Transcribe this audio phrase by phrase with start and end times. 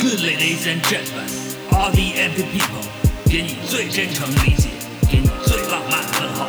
[0.00, 1.28] Good ladies and gentlemen,
[1.76, 2.80] all the empty people，
[3.28, 4.70] 给你最真诚理解，
[5.06, 6.46] 给你最浪漫问候。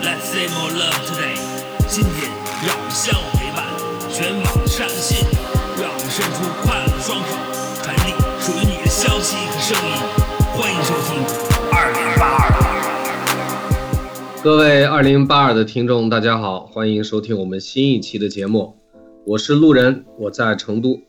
[0.00, 1.34] Let's say more love today。
[1.88, 2.30] 今天
[2.62, 3.66] 让我们相互陪伴，
[4.08, 5.26] 全网上线，
[5.82, 7.34] 让我们伸出快乐的双手，
[7.82, 9.98] 传递属于你的消息和声音。
[10.54, 11.18] 欢迎收听
[11.72, 12.54] 二零八二。
[14.44, 18.76] 各位二零八二的听众，大家好，欢迎收听我们新一期的节目。
[19.26, 21.00] 我是路人，我在成都。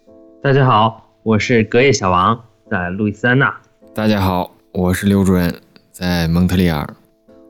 [0.41, 2.37] 大家好，我是隔夜小王，
[2.69, 3.49] 在路易斯安那。
[3.93, 5.55] 大家好，我是刘主任，
[5.89, 6.85] 在蒙特利尔。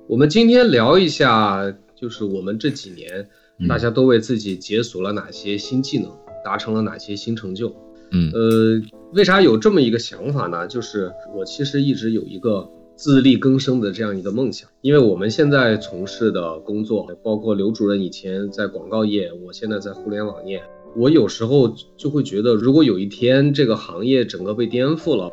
[0.07, 3.27] 我们今天聊一下，就是我们这几年
[3.67, 6.11] 大家都为自己解锁了哪些新技能，
[6.45, 7.75] 达成了哪些新成就。
[8.11, 8.79] 嗯呃，
[9.13, 10.67] 为啥有这么一个想法呢？
[10.67, 20.61] 就是我其实一直有一个自力更生的这样一个梦想，因为我们现在从事的工作，包括刘主任以前在广告业，我现在在互联网业，
[20.95, 25.31] 我有时候就会觉得，如果有一天这个行业整个被颠覆了，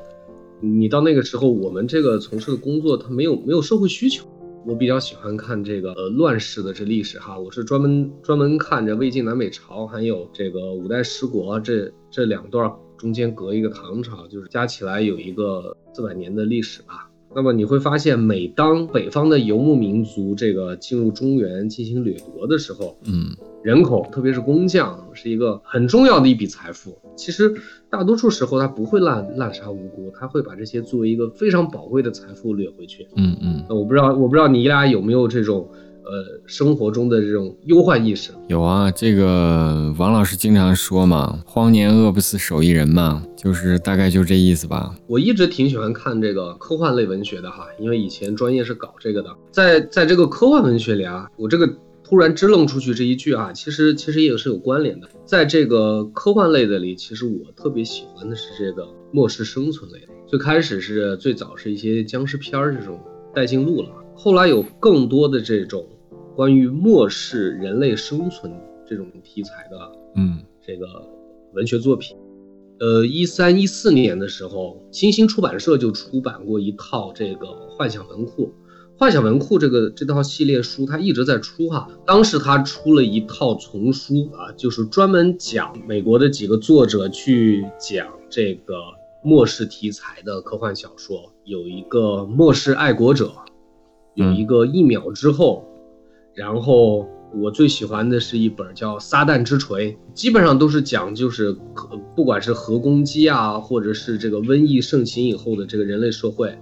[0.60, 4.26] 你到那个时候，我们这个从事的工作它没有没有社会需求。
[4.66, 17.09] 我比较喜欢看这个呃乱世的这历史哈，我是专门专门看着魏晋南北朝，还有这个五代十国这这两段中间隔一个唐朝，就是加起来有一个四百年的历史吧。
[17.34, 26.98] 那么你会发现，每当北方的游牧民族这个进入中原进行掠夺的时候，嗯人口，特别是工匠，是一个很重要的一笔财富。
[27.14, 27.54] 其实
[27.90, 33.06] 大多数时候他不会滥滥杀无辜，他会把这些作为一个非常宝贵的财富掠回去。
[33.16, 35.68] 嗯嗯，那我不知道，我不知道你俩有没有这种
[36.10, 38.32] 呃生活中的这种忧患意识？
[38.48, 44.94] 有啊，这个王老师经常说嘛，“荒年饿不死手艺人”嘛，就是大概就这意思吧。
[45.06, 49.30] 我一直挺喜欢看这个科幻类文学的哈，因为以前专业是搞这个的。
[49.52, 55.08] 在在这个科幻文学里啊，我这个突然支棱出去这一句啊，其实其实也是有关联的。
[55.24, 60.08] 在这个科幻类的里，其实我特别喜欢的是这个末世生存类的。
[60.26, 63.00] 最开始是最早是一些僵尸片儿这种
[63.34, 65.84] 带进路了，后来有更多的这种
[66.40, 68.50] 关于末世人类生存
[68.88, 69.76] 这种题材的
[70.16, 70.86] 嗯这个
[71.52, 72.16] 文学作品。
[72.78, 77.46] 呃，一三一四年的时候，新兴出版社就出版过一套这个
[77.76, 78.54] 幻想文库。
[78.96, 81.86] 幻想文库这个这套系列书，它一直在出哈。
[82.06, 88.76] 当时它出了一套丛书啊，就是专门讲美国的几个作者去讲这个
[89.22, 93.26] 末世题材的科幻小说，有一个《末世爱国者》，
[94.14, 95.66] 有一个《一秒之后》，
[96.34, 106.56] 然后我最喜欢的是一本叫《撒旦之锤》，基本上都是讲就是核不管是核攻击啊，或者是这个瘟疫盛行以后的这个人类社会，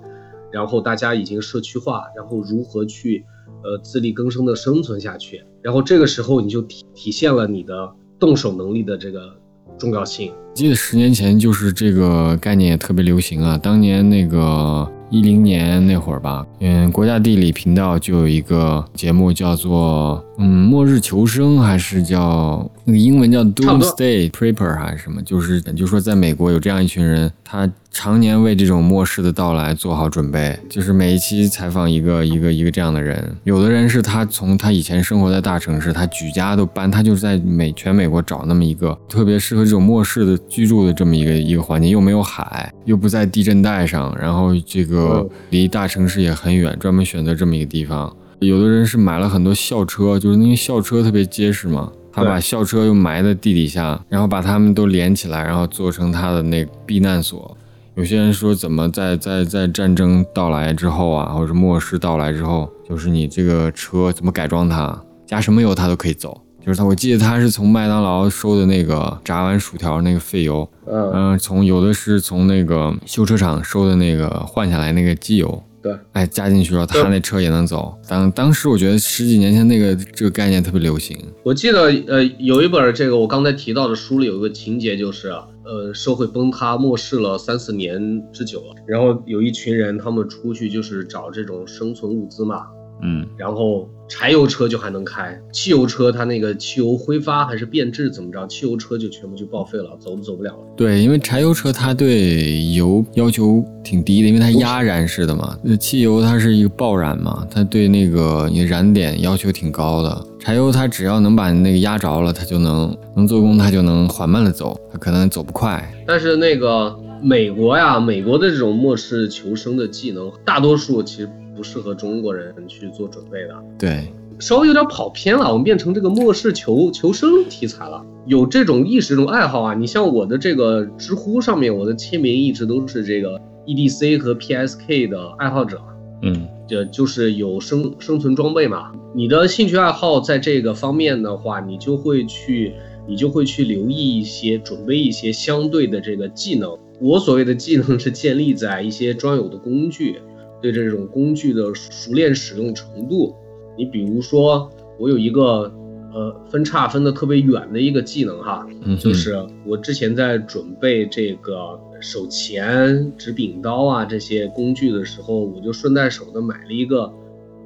[0.53, 3.25] 然后大家已经社区化，然后如何去
[3.62, 9.35] 呃自力更生的生存下去，然后这个时候你就体体现了你的动手能力的这个
[9.79, 10.33] 重要性。
[10.55, 13.56] 记得十年前就是这个概念也特别流行啊。
[13.56, 25.23] 当年那个一零年那会儿吧，嗯，国家地理频道就有一个节目叫做嗯《末日求生》，还是叫那个英文叫 Doomsday Prepper 还是什么？
[25.23, 30.59] 就是就说在美国有这样一群人，他常年为这种末世的到来做好准备。
[30.69, 48.15] 就是每一期采访一个一个一个这样的人，有的人是他从他以前生活在大城市，他举家都搬，他就是在美全美国找那么一个特别适合这种末世的居住的这么一个一个环境，又没有海，又不在地震带上，然后这个嗯离大城市也很远，专门选择这么一个地方。
[48.38, 57.56] 有的人是买了很多校车，就是那个校车特别结实嘛，他把校车又埋在地底下，然后把它们都连起来，然后做成他的那个避难所。
[57.99, 66.41] 有些人说，怎么在在在战争到来之后啊，或者末世到来之后，就是你这个车怎么改装它，加什么油它都可以走。
[66.65, 77.93] 就是他，我记得他是从麦当劳收的那个炸完薯条那个废油，嗯，嗯，从有的是从那个修车厂收的那个换下来那个机油，对，哎，加进去了，他那车也能走。
[78.07, 85.33] 当当时我觉得十几年前那个这个概念特别流行，我记得呃有一本这个我刚才提到的书里有一个情节，就是
[85.69, 92.67] 呃社会崩塌末世了三四年之久了，然后有一群人他们出去就是找这种生存物资嘛，
[93.03, 100.59] 嗯然后柴油车就还能开，汽油车它那个汽油挥发还是变质怎么着，汽油车就全部就报废了，走都走不了了。
[100.75, 105.55] 对，因为柴油车它对油要求挺低的，因为它压燃式的嘛。
[105.62, 110.25] 那汽油它是一个爆燃嘛，它对那个你燃点要求挺高的。
[110.38, 115.93] 柴油它只要能把那个压着了，它就能能做工，它就能缓慢的走，它可能走不快。
[116.06, 123.55] 但是那个美国呀，美国的这种末世求生的技能，大多数其实不适合中国人去做准备的。
[123.79, 128.02] 对，稍微有点跑偏了，我们变成这个末世求求生题材了。
[128.26, 135.81] 有这种意识、这种爱好啊，你像我的这个知乎上面，我的签名一直都是这个 EDC 和 PSK 的爱好者，
[136.23, 138.93] 嗯，这就是有生生存装备嘛。
[139.15, 142.75] 你的兴趣爱好在这个方面的话，你就会去，
[143.06, 146.76] 你就会去留意一些，准备一些相对的这个技能。
[147.00, 150.17] 我所谓的技能是建立在一些专有的工具，
[150.61, 153.35] 对这种工具的熟练使用程度。
[153.76, 154.69] 你比如说，
[154.99, 155.73] 我有一个
[156.12, 167.12] 呃分叉分的特别远的一个技能哈，嗯就是我之前在准备这个手钳、指柄刀啊这些工具的时候，我就顺带手的买了一个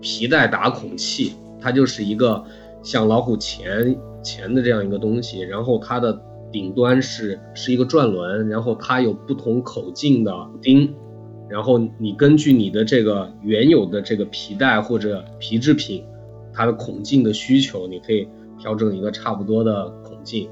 [0.00, 2.42] 皮带打孔器，它就是一个
[2.82, 10.94] 像老虎钳钳的这样一个东西，然后它的顶端是是一个转轮，然后它有不同口径的钉。
[11.48, 16.02] 然后你根据你的这个原有的这个皮带或者皮制品，
[16.52, 18.28] 它的孔径的需求，你可以
[18.58, 20.49] 调整一个差不多的孔径，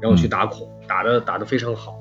[0.00, 1.94] 然后去打孔，打的打的非常好。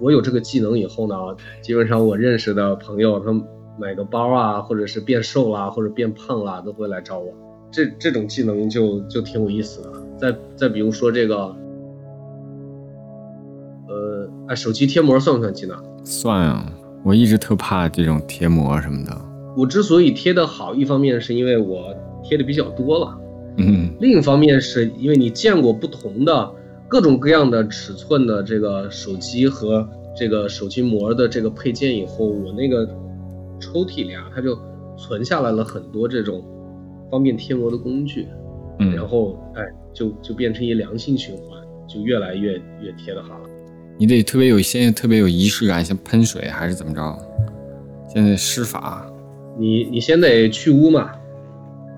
[0.00, 1.14] 我有这个技能以后呢，
[1.60, 3.42] 基本上我认识的朋友，他们
[3.78, 7.32] 买个包啊，或者是变瘦啦，或者变胖啦，都会来找我。
[7.70, 9.90] 这这种技能就就挺有意思的。
[10.18, 11.54] 再再比如说这个，
[13.88, 15.78] 呃，哎，手机贴膜算不算技能？
[16.04, 16.72] 算啊，
[17.04, 19.16] 我一直特怕这种贴膜什么的。
[19.56, 23.18] 我之所以贴的好，一方面是因为我贴的比较多了，
[23.56, 26.50] 嗯另一方面是因为你见过不同的
[26.88, 32.86] 各种各样的尺寸的这个手机和这个手机膜的这个配件以后，我那个
[33.58, 34.58] 抽屉里啊，它就
[34.96, 36.44] 存下来了很多这种
[37.10, 38.26] 方便贴膜的工具，
[38.78, 41.46] 嗯然嗯，后哎，就就变成一良性循环，
[41.88, 42.52] 就越来越
[42.82, 43.48] 越贴的好了。
[43.98, 47.18] 你得特别有现在特别有仪式感，像喷水还是怎么着？
[48.08, 49.10] 现在施法，
[49.58, 51.12] 你你先得去污嘛，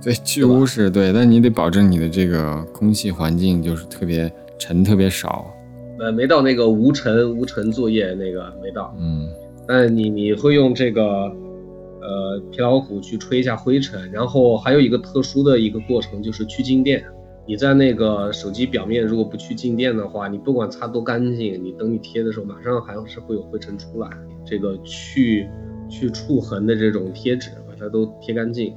[0.03, 5.51] 对，去污是对，但你得保证你的这个空气环境就是特别尘特别少。
[5.99, 9.29] 呃，没到那个无尘无尘作业那个没到，嗯
[9.67, 17.03] 但你你会用这个呃皮老虎去吹一下灰尘，然后还有一个特殊的一个过程就是去静电。
[17.47, 24.09] 你在那个手机表面如果不去静电的话，你不管擦多干净，你等你贴的时候，马上还是会有灰尘出来。
[24.45, 25.47] 这个去
[25.89, 28.75] 去触痕的这种贴纸，把它都贴干净。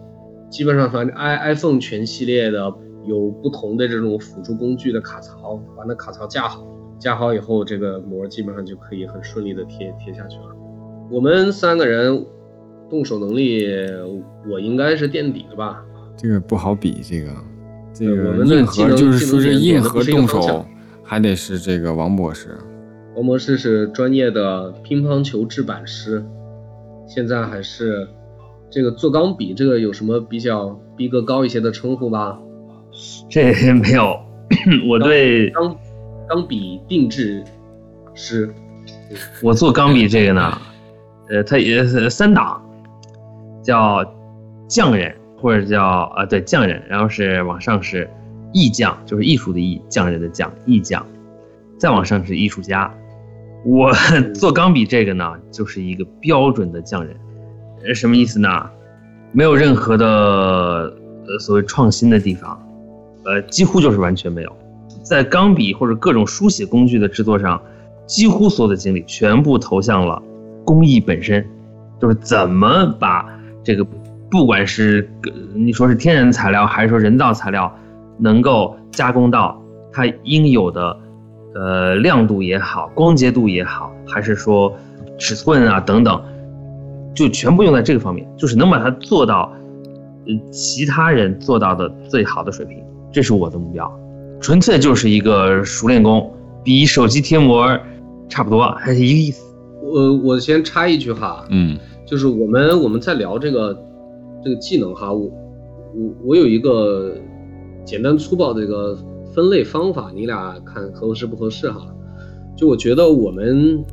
[0.50, 2.74] 基本上，反正 i iPhone 全系列的
[3.06, 6.66] 有不同的这种辅助工具的卡槽，把那卡槽架好，
[7.00, 10.56] 架好以后，这个膜基本上就可以很顺利的贴贴下去了。
[11.10, 12.26] 我们三个人
[12.90, 13.66] 动手能力，
[14.50, 15.84] 我应该是垫底的吧？
[16.16, 17.30] 这个不好比，这个
[17.94, 20.66] 这对个我们的硬核就是说是技能点硬核动手，
[21.04, 22.58] 还得是这个王博士。
[23.16, 26.24] 王博士是专业的乒乓球制板师，
[27.08, 28.08] 现在还是
[28.70, 32.38] 这个做钢笔，这个有什么比较逼格高一些的称呼吧？
[33.30, 34.20] 这没有，
[34.88, 35.76] 我对钢
[36.28, 37.44] 钢笔定制
[38.14, 38.50] 师，
[39.42, 40.58] 我做钢笔这个呢，
[41.30, 42.62] 呃，它也是三档，
[43.64, 44.04] 叫
[44.68, 48.10] 匠人或者叫啊对匠人，然后是往上是
[48.52, 51.06] 艺匠，就是艺术的艺，匠人的匠，艺匠，
[51.78, 52.92] 再往上是艺术家。
[53.66, 53.92] 我
[54.34, 57.27] 做钢笔这个呢，就是一个标准的匠人，呃，
[57.94, 58.50] 什么意思呢？
[59.32, 62.58] 没有任何的呃所谓创新的地方，
[63.26, 64.58] 呃，几乎就是完全没有。
[65.04, 67.62] 在钢笔或者各种书写工具的制作上，
[68.06, 70.22] 几乎所有的精力全部投向了
[70.66, 71.46] 工艺本身，
[72.02, 73.26] 就是怎么把
[73.64, 73.86] 这个
[74.30, 75.10] 不管是
[75.54, 77.74] 你说是天然材料还是说人造材料，
[78.18, 79.62] 能够加工到
[79.94, 80.98] 它应有的
[81.54, 84.76] 呃亮度也好，光洁度也好，还是说
[85.18, 86.22] 尺寸啊等等，
[87.18, 89.52] 就全部用在这个方面，就是能把它做到
[90.28, 92.78] 呃其他人做到的最好的水平，
[93.12, 93.92] 这是我的目标。
[94.40, 96.32] 纯粹就是一个熟练工，
[96.64, 97.76] 比手机贴膜
[98.30, 99.44] 差不多，还是一个意思。
[99.82, 103.76] 我我先插一句哈，嗯就是我们我们在聊这个
[104.44, 105.22] 这个技能哈，我
[105.96, 107.16] 我我有一个
[107.84, 108.96] 简单粗暴的一个
[109.34, 111.82] 分类方法，你俩看合适不合适哈？
[112.56, 113.84] 就我觉得我们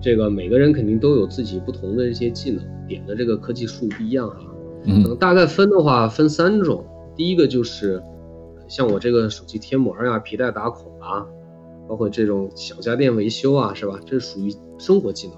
[0.00, 4.36] 这个每个人肯定都有自己不同的一些技能，点的这个科技树不一样哈。
[4.84, 6.84] 嗯嗯，大概分的话分三种，
[7.16, 8.00] 第一个就是
[8.68, 11.26] 像我这个手机贴膜呀、皮带打孔啊，
[11.88, 13.98] 包括这种小家电维修啊，是吧？
[14.06, 15.36] 这属于生活技能，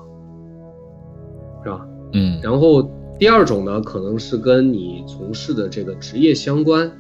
[1.65, 1.87] 是吧？
[2.13, 2.83] 嗯然后
[3.19, 6.91] 第二种呢，可能是跟你从事的这个职业相关，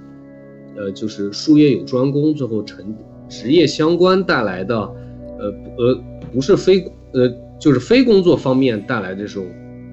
[0.76, 2.96] 呃，就是术业有专攻，最后成
[3.28, 6.02] 职业相关带来的，呃呃
[6.32, 6.80] 不是非
[7.12, 9.46] 呃就是非工作方面带来的这种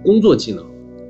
[0.04, 0.66] 工作技能，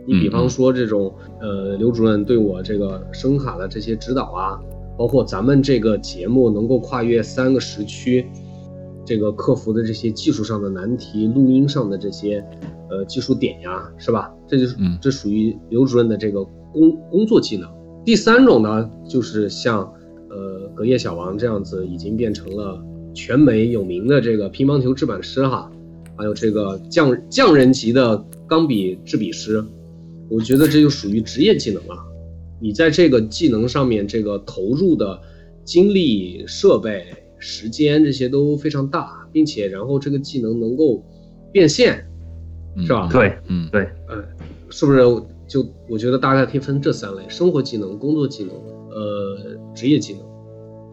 [0.07, 4.59] 你比方说这种呃，刘主任对我这个声卡的这些指导啊，
[4.97, 8.25] 包括咱们这个节目能够跨越三个时区，
[9.05, 12.43] 这个克服的这些技术上的难题、录音上的这些
[12.89, 14.33] 呃技术点呀，是吧？
[14.47, 17.69] 这就是嗯这属于刘主任的这个工工作技能。
[18.03, 19.81] 第三种呢，就是像
[20.29, 22.81] 呃隔夜小王这样子，已经变成了
[23.13, 25.69] 全美有名的这个乒乓球制板师哈，
[26.17, 29.63] 还有这个匠匠人级的钢笔制笔师，
[30.29, 31.95] 我觉得这就属于职业技能了。
[32.59, 35.21] 你在这个技能上面，这个投入的
[35.63, 37.05] 精力、设备、
[37.37, 41.05] 时间这些都非常大，并且然后这个技能能够
[41.51, 42.03] 变现，
[42.75, 44.23] 嗯是吧对嗯，对，嗯，
[44.69, 44.99] 是不是？
[45.47, 48.53] 就我觉得大概可以分这三类：生活技能、工作技能，
[48.89, 49.37] 呃，
[49.73, 50.21] 职业技能，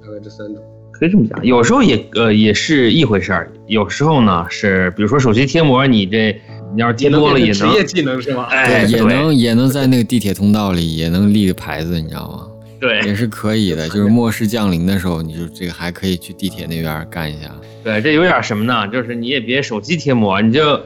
[0.00, 0.62] 大概这三种。
[1.04, 1.44] 可以这么讲。
[1.44, 6.34] 有时候也呃也是一回事儿，有时候呢是比如说手机贴膜，你这
[6.74, 8.44] 你要是贴多了也能职业技能是吗？
[8.50, 12.50] 哎对，也能也能在那个地铁通道里也能立个牌子，你知道吗？
[12.80, 17.50] 对也是可以的，就是末世降临的时候，你就这个还可以去地铁那边干一下。
[17.82, 18.86] 对，这有点什么呢？
[18.88, 20.80] 就是你也别手机贴膜，你就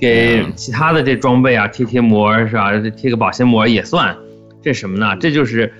[0.00, 2.72] 给啊其他的这装备啊贴贴膜是吧？
[2.96, 4.16] 贴个保鲜膜也算。
[4.62, 5.16] 这什么呢？
[5.20, 5.72] 这就是，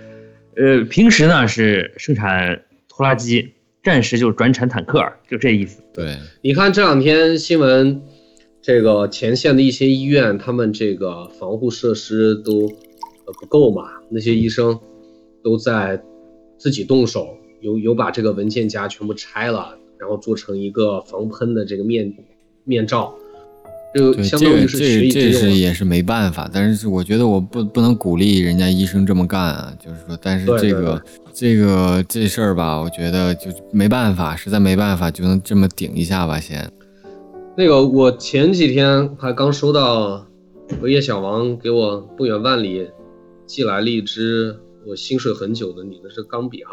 [0.57, 3.53] 呃，平时呢是生产拖拉机，
[3.88, 5.83] 战时就转产坦克，就这意思。
[5.95, 8.02] 对，你看这两天新闻，
[8.61, 12.66] 这个前线的一些医院，他们这个防护设施都
[13.26, 14.78] 呃不够嘛，那些医生
[15.42, 16.02] 都在
[16.59, 22.14] 自己动手，有有把这个文件夹全部拆了，然后做成一个防喷的这个面
[22.64, 23.14] 面罩，
[23.95, 25.52] 就对，相当于这个是学以致这这是。
[25.52, 31.02] 也是没办法，但是我觉得我不不能鼓励人家医生这么干啊，就是说，但是对对这个
[31.33, 36.71] 这个这事儿吧，我觉得就没办法，实在没办法，就能这么顶一下吧，先。
[37.57, 40.26] 那个我前几天还刚收到
[40.80, 42.87] 隔夜小王给我不远万里
[43.47, 44.54] 寄来了一支
[44.87, 46.71] 我心水很久的你的是钢笔哈。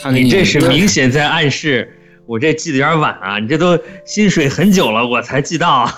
[0.00, 1.92] 他给你这是明显在暗示
[2.24, 3.38] 我这寄的有点晚啊！
[3.38, 5.90] 你这都心水很久了，我才寄到。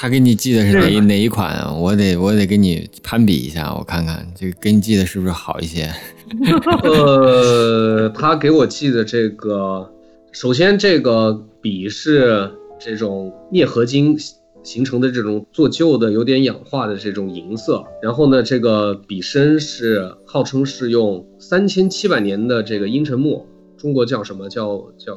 [0.00, 1.74] 他给你寄的是哪一哪一款啊？
[1.74, 5.90] 我得我得给你攀比一下，我看看这个给你寄的是不是好一些？
[6.84, 9.90] 呃，他给我寄的这个，
[10.30, 14.16] 首先这个笔是这种镍合金
[14.62, 23.44] 形成的这种做旧的、有点氧化的这种银色，然后呢，这个笔身是号称是用三千七百年的这个阴沉木，
[23.76, 25.16] 中国叫什么叫叫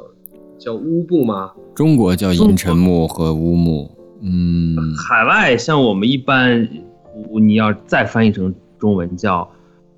[0.57, 1.51] 叫乌布吗？
[1.75, 6.67] 中国叫阴沉木和乌木，嗯，海外像我们一般，
[7.41, 9.49] 你要再翻译成中文叫，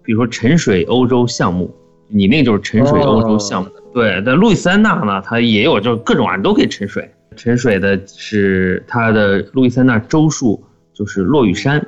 [0.02, 1.74] 比如说沉水欧洲项目，
[2.08, 3.70] 你那个就是沉水欧洲橡木。
[3.94, 7.10] 对，但路易斯安那呢，它也有，就是各种啊都可以沉水。
[7.36, 10.64] 沉水的是它的路易斯安那州树，
[10.94, 11.86] 就是落羽山。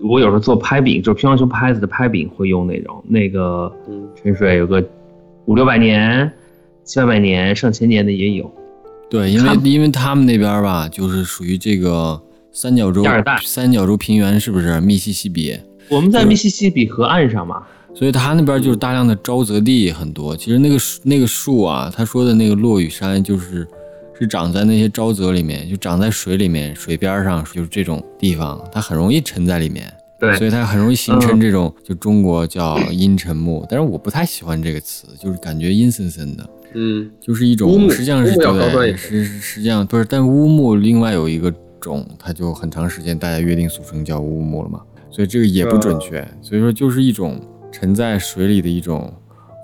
[0.00, 4.84] 我有时候做拍饼，就是乒乓球拍子的拍饼会用那种，那个嗯沉水有个
[5.46, 6.30] 五六百年、
[6.82, 8.52] 七八百年、上千年的也有。
[9.10, 12.20] 对，因为因为他们那边吧，就是属于这个
[12.52, 13.04] 三角洲
[13.44, 15.56] 三角洲平原，是不是密西西比？
[15.88, 17.62] 我们在密西西比河岸上嘛，
[17.94, 20.36] 所以它那边就是大量的沼泽地很多。
[20.36, 23.66] 其实那个树那个树啊，他说的那个落羽杉就是
[24.18, 29.92] 是长在那些沼泽里面，就长在水里面，水边上就是这种地方，它很容易沉在里面。
[30.16, 38.98] 对所以它很容易形成嗯这种，就中国叫阴沉木，但是我不太喜欢这个词，就是感觉阴森森的，嗯，就是一种实际上是对，点。
[38.98, 47.40] 实实际上不是，但乌木另外有一个种，它就很长时间大家约定俗成叫乌木了嘛，所以这个也不准确，所以说就是一种
[47.70, 49.12] 沉在水里的一种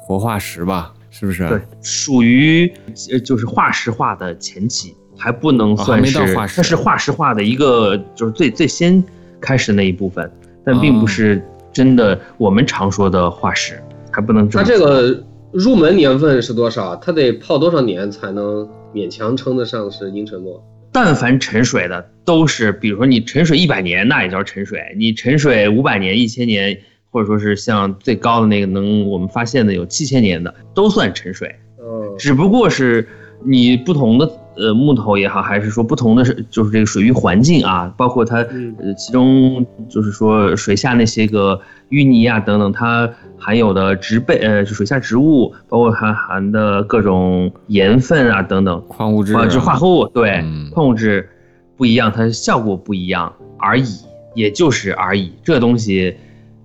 [0.00, 1.48] 活化石吧，是不是？
[1.48, 2.72] 对，属于
[3.10, 6.56] 呃就是化石化的前期，还不能算哦还没是，到化石。
[6.56, 9.02] 它是化石化的一个就是最最先
[9.40, 10.30] 开始那一部分，
[10.64, 11.00] 但并哦。
[11.00, 14.76] 不是真的我们常说的化石，还不能这它么说。
[14.76, 16.94] 这个入门年份是多少？
[16.96, 20.60] 它得泡多少年才能勉强称得上是阴沉木？
[20.92, 26.78] 但凡沉水的都是，比如说你沉水一百年，那也叫沉水；你沉水五百年、一千年，
[27.10, 31.54] 或者说是像最高的那个能我们发现的有七千年的，都算沉水。
[31.80, 33.08] 嗯，只不过是
[33.44, 51.28] 你不同的呃木头也好，还是说不同的是就是这个水域环境啊，包括它嗯呃其中就是说水下那些个淤泥啊等等，它含有的植被呃就水下植物，包括它含的各种盐分啊等等，矿物质啊，就化合物对、嗯矿物质
[51.76, 54.00] 不一样，它效果不一样而已，
[54.34, 55.32] 也就是而已。
[55.42, 56.14] 这东西，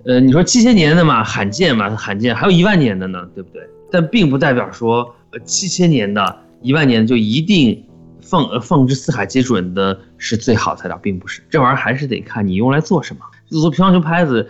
[0.05, 3.61] 呃，你说七千年的嘛，罕见嘛，罕见，还有一万年的呢，对不对？
[3.91, 7.83] 但并不代表说，呃，七千年的、一万年就一定
[8.21, 11.41] 放呃放之四海皆准的是最好材料，并不是。
[11.49, 13.21] 这玩意儿还是得看你用来做什么。
[13.49, 14.47] 做乒乓球拍子，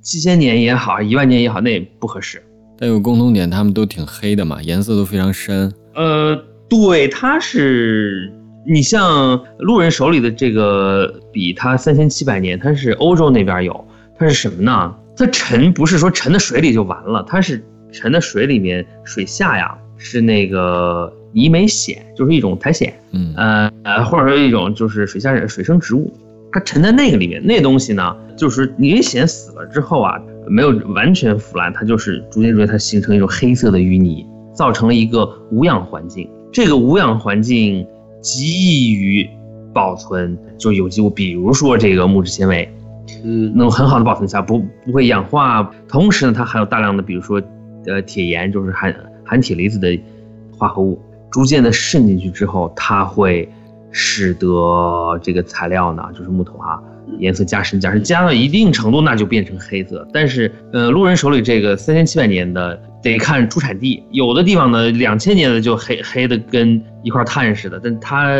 [0.00, 2.42] 七千年也好，一万年也好，那也不合适。
[2.76, 5.72] 但有共同点，他们都挺黑的嘛，颜色都非常深。
[5.94, 6.34] 呃，
[6.68, 8.32] 对，它是
[8.66, 13.86] 你像路人手里的这个笔，它三千七百年，它是欧洲那边有，
[14.18, 14.92] 它是什么呢？
[15.16, 26.10] 它沉不是说沉在水里就完了，它是沉在水里面，水下呀是那个泥煤藓，就是一种苔藓，嗯呃呃，或者说一种就是水下水生植物，
[26.52, 30.14] 它沉在那个里面，那东西呢，就是泥藓死了之后啊，
[30.48, 34.24] 没有完全腐烂，它就是逐渐逐渐它形成一种黑色的淤泥，
[34.54, 36.30] 造成了一个无氧环境。
[36.52, 37.84] 这个无氧环境
[38.22, 39.28] 极易于
[39.72, 42.68] 保存，就有机物，比如说这个木质纤维，
[43.24, 45.68] 嗯能很好的保存下，不不会氧化。
[45.88, 47.42] 同时呢，它含有大量的，比如说，
[47.86, 49.98] 呃，铁盐，就是含含铁离子的
[50.56, 51.02] 化合物，
[51.34, 53.48] 逐渐的渗进去之后，它会
[53.90, 56.80] 使得这个材料呢，就是木头啊、
[57.18, 60.06] 颜色加深加深，加到一定程度，那就变成黑色。
[60.12, 68.32] 但是，呃，路人手里这个三千七百年的，得看出产地，有的地方呢，两千年的就黑黑的跟一块炭似的，但他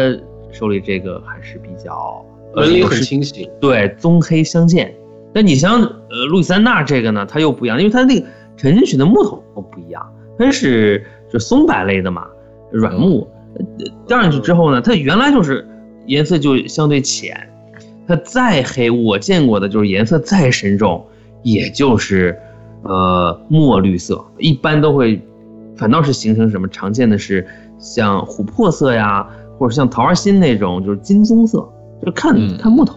[0.53, 2.25] 手里这个还是比较。
[2.55, 3.51] 呃纹理很清晰。
[3.61, 4.95] 对，棕黑相间。
[5.35, 8.25] 那你像呃路易斯安那这个呢，它又不一样，因为它那个
[8.57, 10.01] 沉进去的木头不一样，
[10.39, 12.25] 它是就松柏类的嘛，
[12.73, 13.65] 软木，呃
[14.07, 15.67] 掉进去之后呢，它原来就是
[16.07, 17.49] 颜色就相对浅，
[18.07, 21.05] 它再黑，我见过的就是颜色再深重，
[21.43, 22.39] 也就是
[22.83, 25.21] 呃墨绿色，一般都会
[25.77, 27.47] 反倒是形成什么常见的是
[27.79, 29.27] 像琥珀色呀，
[29.59, 31.59] 或者像桃花心那种就是金棕色，
[32.05, 32.95] 就看、嗯看木头。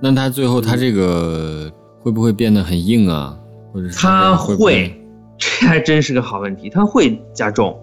[0.00, 1.70] 那它最后它这个
[2.00, 3.38] 会不会变得很硬啊？
[3.72, 5.00] 或者是它会会，
[5.38, 7.76] 这还真是个好问题，它会加重，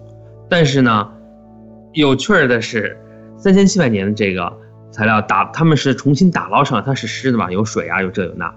[0.52, 1.08] 但是呢，
[1.94, 2.94] 有趣儿的是，
[3.38, 4.52] 三千七百年的这个
[4.90, 8.54] 材料打，他们是重新打捞上来，它是湿的嘛，有水啊，有这有那，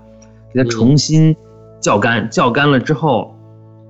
[0.53, 1.33] 给它重新
[1.81, 3.33] 酵干，酵干了之后，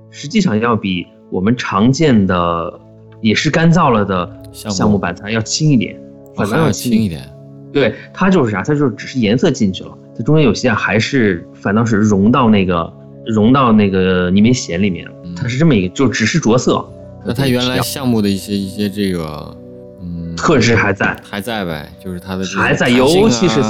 [0.08, 2.80] 实际上要比我们常见的
[3.20, 6.00] 也是干燥了的橡木板材要轻一点，
[6.36, 7.28] 反倒要轻轻一点。
[7.72, 12.92] 对，它就是啥，它就只是颜色进去了，它中间有些啊还是反倒是融到那个
[13.26, 15.04] 融到那个泥煤藓里面，
[15.34, 16.88] 它是这么一个，就只是着色。
[17.26, 19.56] 那它原来项目的一些一些这个
[20.00, 23.60] 嗯特质还在，还在呗，就是它的还在，尤其是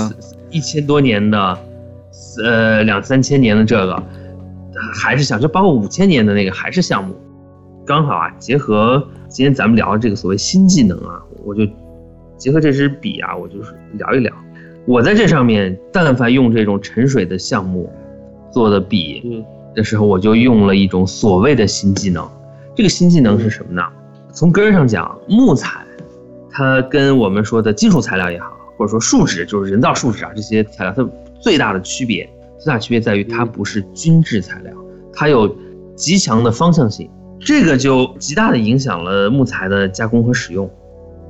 [0.50, 1.58] 一千多年的，
[2.44, 4.02] 呃两三千年的这个，
[4.94, 7.14] 还是想，就包括五千年的那个还是项目。
[7.86, 11.62] 刚好啊，结合今天咱们聊的这个所谓新技能啊，我就
[12.36, 14.32] 结合这支笔啊，我就是聊一聊。
[14.86, 17.88] 我在这上面，但凡用这种沉水的项目
[18.52, 22.28] 做的笔嗯的时候，我就用了一种所谓的新技能。
[22.76, 23.82] 这个新技能是什么呢？
[24.34, 25.82] 从根儿上讲，木材
[26.50, 31.08] 它跟我们说的金属材料也好，或者说树脂，就是人造树脂啊这些材料，它
[31.40, 34.74] 最大的区别，最大区别在于它不是均质材料，
[35.10, 35.56] 它有
[35.94, 37.10] 极强的方向性，
[37.40, 40.70] 这个就极大的影响了木材的加工和使用。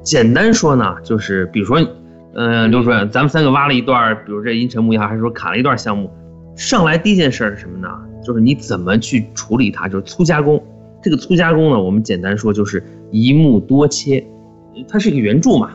[0.02, 1.78] 简单说呢，就是比如说，
[2.35, 6.11] 呃，刘主任，咱们三个挖了一段，比如这阴沉木也好，还是说砍了一段橡木，
[6.56, 7.88] 上来第一件事是什么呢？
[8.24, 10.61] 就是你怎么去处理它，就是粗加工。
[11.07, 14.27] 这个粗加工呢，我们简单说就是一木多切，
[14.88, 15.71] 它是一个圆柱嘛。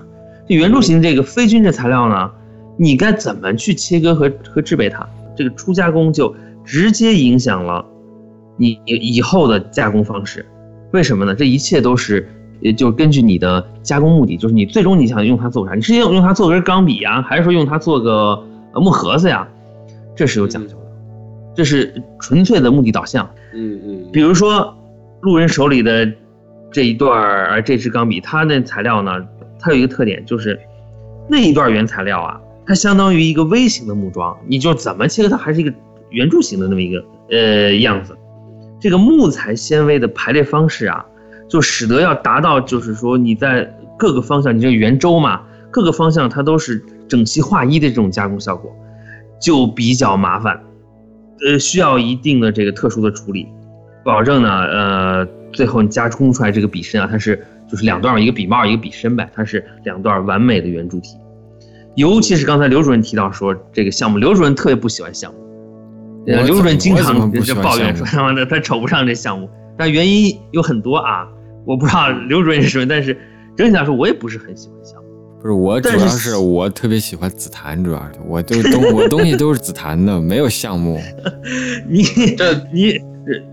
[0.46, 2.30] 这圆柱形这个非均质材料呢，
[2.76, 5.08] 你该怎么去切割和和制备它？
[5.38, 7.86] 这个粗加工就直接影响了
[8.58, 10.46] 你以后的加工方式。
[10.92, 11.34] 为什么呢？
[11.34, 12.28] 这一切都是，
[12.60, 15.76] 也就根据你的加工目的，就是你最终你想用它做啥？
[15.76, 19.48] 你是用用它做根钢笔呀，还是说用它做个呃木盒子呀？
[20.14, 20.84] 这是有讲究的，
[21.56, 23.30] 这是纯粹的目的导向。
[23.54, 24.76] 嗯嗯，比如说，
[25.22, 26.12] 路人手里的
[26.72, 29.12] 这一段儿这支钢笔，它那材料呢，
[29.60, 30.60] 它有一个特点，就是
[31.30, 35.74] 那一段原材料啊，它相当于一个微型的木桩，你就怎么切割它还是一个
[36.10, 38.18] 圆柱形的那么一个呃样子。
[38.80, 41.06] 这个木材纤维的排列方式啊，
[41.48, 48.76] 就使得要达到就是说你在各个方向，你这个圆周嘛，各个方向它都是整齐划一的这种加工效果，
[49.40, 50.60] 就比较麻烦，
[51.46, 53.48] 呃，需要一定的这个特殊的处理。
[54.04, 61.16] 保证呢，呃，最后你加工出来这个笔身啊，它是就是两段儿一个笔帽一个笔身呗，它是两段完美的圆柱体。
[61.96, 65.40] 尤其是刚才刘主任提到说这个项目，刘主任特别不喜欢项目，
[66.26, 71.28] 刘主任经常就抱怨说他妈的他瞅不上这项目，但原因有很多啊，
[71.66, 73.18] 我不知道刘主任是什么，但是
[73.58, 75.10] 整体来说我也不是很喜欢项目。
[75.42, 81.00] 不是我，主要是我特别喜欢紫檀，主要是我就东我东西都是紫檀的，没有橡木。
[81.90, 82.04] 你
[82.38, 83.00] 这你呃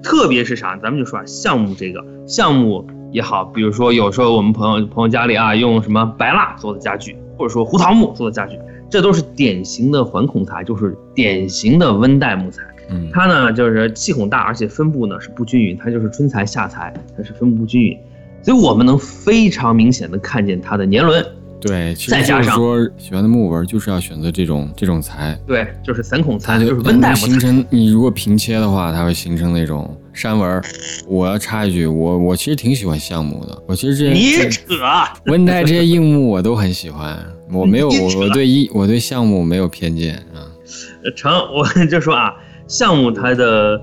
[0.02, 0.76] 特别是啥？
[0.76, 8.58] 咱们就说啊，项目这个项目也好，比如说有时候我们朋友朋友家里啊用什么白蜡做的家具，或者说胡桃木做的家具，
[8.90, 12.62] 这都是典型的环孔材，就是典型的温带木材。
[12.90, 17.98] 嗯，它呢就是气孔大，而且分布呢是不均匀，它就是春材夏材，它是分布不均匀，
[18.42, 21.22] 所以我们能非常明显的看见它的年轮。
[21.60, 27.16] 对，其实就是说喜欢的木纹就是要选择这种这种材，对，就是散孔材，就是温带木。
[27.16, 27.64] 形成。
[27.70, 30.62] 你如果平切的话，它会形成那种山纹。
[31.06, 34.62] 我要插一句，我我其实挺喜欢橡木的，我其实这你扯，
[35.26, 37.18] 温带这些硬木我都很喜欢，
[37.50, 40.46] 我没有我我对一我对橡木没有偏见啊。
[41.16, 42.32] 成，我就说啊，
[42.68, 43.80] 橡木它的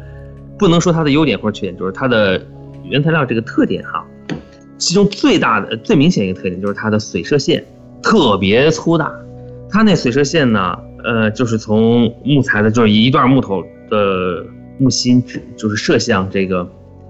[0.58, 2.42] 不能说它的优点或者缺点，就是它的
[2.84, 4.06] 原材料这个特点哈。
[4.78, 7.64] 其中最大的、最明显一个特点就是它的水射线
[8.02, 9.12] 特别粗大。
[9.70, 14.46] 它那水射线呢，呃，就是从木材的，就是一段木头的
[14.78, 15.24] 木芯，
[15.58, 16.66] 就是射向这个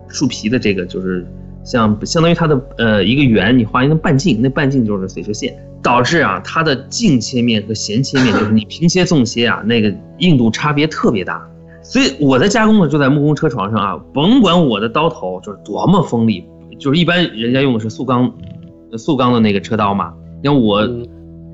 [0.07, 1.25] 树皮的这个，就是
[1.63, 11.45] 像相当于它的呃一个圆，你画一个半径，那半径就是水射线，导致啊它的径切面和弦切面，就是你平切纵切啊，那个硬度差别特别大。
[11.83, 16.43] 所以我在加工的就在木工车床上啊，甭管我的刀头就是多么锋利，
[16.77, 18.33] 就是一般人家用的是塑钢，
[18.91, 21.07] 呃塑钢的那个车刀嘛，像我，嗯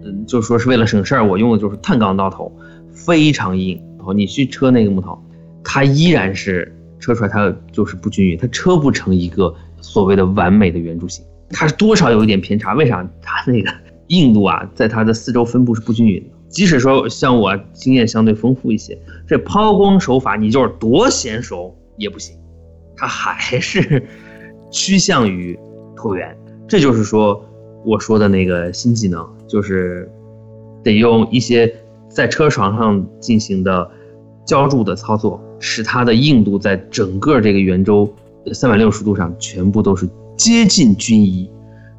[0.04, 2.52] 嗯，就说是为了省事儿，我用的就是碳钢刀头，
[2.92, 3.82] 非常硬。
[3.98, 5.18] 然后你去车那个木头，
[5.64, 12.74] 它依然是车出来它就是不均匀，它车不成一个所谓的完美的圆柱形，它是多少有一点偏差。
[12.74, 13.08] 为啥？
[13.22, 13.72] 它 那个
[14.08, 16.30] 硬度啊，在它的四周分布是不均匀的。
[16.50, 22.36] 即使说像我经验相对丰富一些，这抛光手法你就是多娴熟也不行，
[22.98, 24.04] 它还是
[24.72, 25.58] 趋向于
[25.96, 26.36] 椭圆。
[26.68, 27.44] 这就是说
[27.86, 30.10] 我说的那个新技能，就是
[30.84, 31.72] 得用一些
[32.10, 33.90] 在车床上进行的
[34.46, 38.12] 浇筑的操作，使它的硬度在整个这个圆周
[38.54, 41.52] 三百六十度上全部都是接近均一。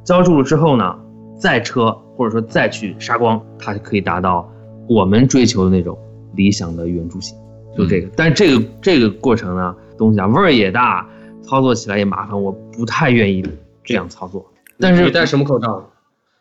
[0.03, 0.99] 浇筑了之后呢，
[1.39, 4.51] 再车或者说再去杀光，它就可以达到
[4.89, 5.97] 我们追求的那种
[6.35, 7.37] 理想的圆柱形，
[7.77, 8.09] 就这个。
[8.15, 11.07] 但是这个这个过程呢，东西啊味儿也大，
[11.47, 13.43] 操作起来也麻烦，我不太愿意
[13.83, 14.45] 这样操作。
[14.79, 15.89] 但是你戴什么口罩？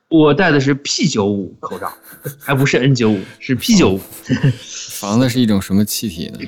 [0.08, 1.90] 我戴的是 P 九五口罩，
[2.38, 4.00] 还不是 N 九五，是 P 九五。
[5.00, 6.38] 防的是一种什么气体呢？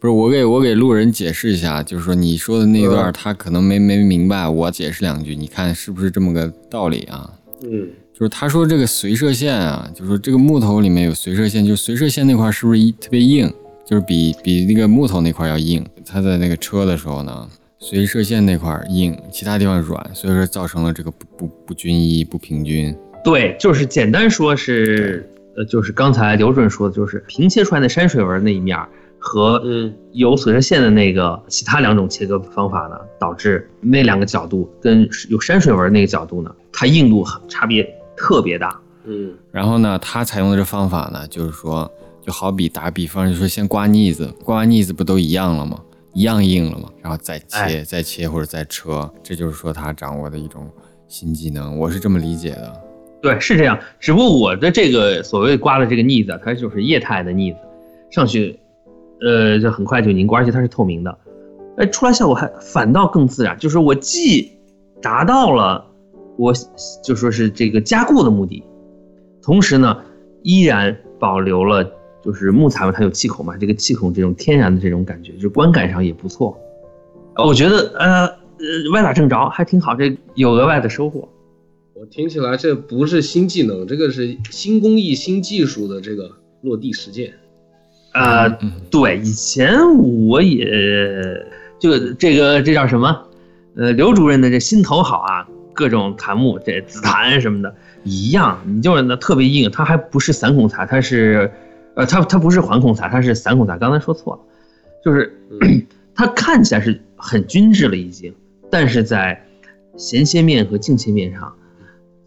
[0.00, 7.30] 不是我给我给路人解释一下，就是说你说的那段嗯他可能没没明白，我解释两句，你看是不是这么个道理啊？
[7.62, 13.52] 嗯，就是他说这个随射线啊，就是说这个木头里面有随射线，就随射线那块是不是一特别硬？
[13.84, 15.84] 就是比比那个木头那块要硬。
[16.04, 17.46] 他在那个车的时候呢，
[17.84, 22.96] 随射线那块硬，其他地方软，所以说造成了这个不不不均一、不平均。
[23.24, 37.82] 对，就是简单说是，呃，就是刚才刘主任说的，就是平切出来的山水纹那一面儿和呃有随射线的那个其他两种切割方法呢，导致那两个角度跟有山水纹那个角度呢，它硬度很差别
[38.16, 38.80] 特别大。
[39.04, 41.90] 嗯然后呢，他采用的这方法呢，就是说，
[42.24, 45.80] 就好比打比方，就说先刮腻子，刮完腻子不都一样了吗？
[46.14, 46.88] 一样硬了嘛？
[47.00, 50.68] 然后再切，哎再切或者再车，这就是说他掌握的一种
[51.08, 52.82] 新技能，我是这么理解的。
[53.22, 53.78] 对，是这样。
[54.00, 57.58] 只不过我的这个所谓刮的这个腻子啊，它就是液态的腻子，
[58.10, 58.58] 上去，
[59.20, 61.18] 呃，就很快就凝固，而且它是透明的，
[61.76, 63.56] 哎，出来效果还反倒更自然。
[63.58, 64.50] 就是我既
[65.00, 65.86] 达到了
[66.36, 66.52] 我
[67.04, 68.64] 就说是这个加固的目的，
[69.40, 70.02] 同时呢，
[70.42, 71.88] 依然保留了
[72.24, 76.56] 就是木材嘛，它有气孔嘛，这个气孔这种天然的这种感觉，就是观感上也不错。
[77.36, 81.28] 我觉得呃呃歪打正着，还挺好，这有额外的收获。
[81.94, 86.30] 我听起来这不是新技能，这个是新工艺、新技术的这个
[86.62, 87.32] 落地实践。
[88.12, 91.46] 呃，嗯对，以前我也
[91.78, 93.24] 就这个这叫什么？
[93.74, 101.50] 呃，刘主任的这心头好啊，各种檀木，这紫檀什么的，一样，你就是那特别硬，它还不是散孔材，它是，
[101.94, 103.76] 呃，它它不是环孔材，它是散孔材。
[103.78, 104.40] 刚才说错了，
[105.04, 108.34] 就是嗯 它看起来是很均质了已经，
[108.70, 109.42] 但是在
[109.96, 111.52] 衔切面和镜切面上，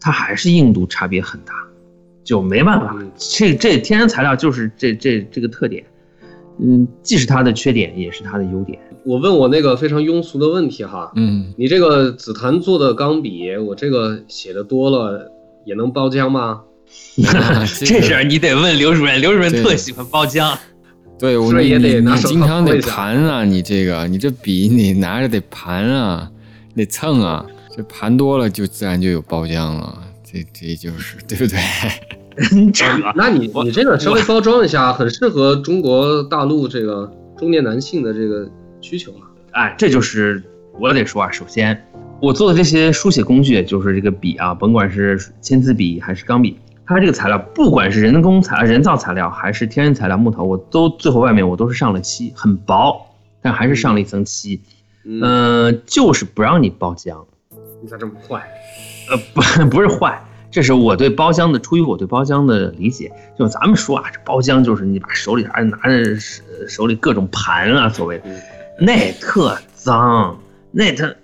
[0.00, 1.52] 它还是硬度差别很大，
[2.22, 5.84] 就没办法嗯，这这天然材料就是这这这个特点，
[6.60, 8.78] 嗯，既是它的缺点，也是它的优点。
[9.04, 15.30] 我问我那个非常庸俗的问题哈，嗯，你这个紫檀做的钢笔，我这个写的多了
[15.64, 16.62] 也能包浆吗？
[17.84, 20.56] 这事儿 你得问刘主任，刘主任特喜欢包浆。
[21.18, 26.30] 对我是不是也你你你得拿手经常得盘啊，你这个你这笔你拿着得盘啊，
[26.74, 31.58] 得蹭啊，这盘多了就自然就有包浆了，这这就是对不对？
[32.70, 38.46] 扯，那你你这个稍微包装一下，很适合中国大陆这个中年男性的这个
[38.82, 39.24] 需求啊。
[39.52, 40.42] 哎，这就是
[40.78, 41.82] 我得说啊，首先
[42.20, 53.06] 我做的这些书写工具，就是这个笔啊，甭管是签字笔还是钢笔，它这个材料，不管是人工材、人造材料还是天然材料木头，我都最后外面我都是上了漆，很薄，
[53.42, 54.60] 但还是上了一层漆。
[55.04, 57.24] 嗯，嗯、就是不让你包浆。
[57.82, 58.42] 你咋这么坏？
[59.10, 60.20] 呃，不，不是坏，
[60.50, 63.12] 这是我对包浆的，出于我对包浆的理解。
[63.38, 68.20] 就咱们说啊，这包浆就是你把手里还拿着手手里各种盘啊，所谓
[68.80, 70.38] 那特脏，
[70.70, 71.14] 那他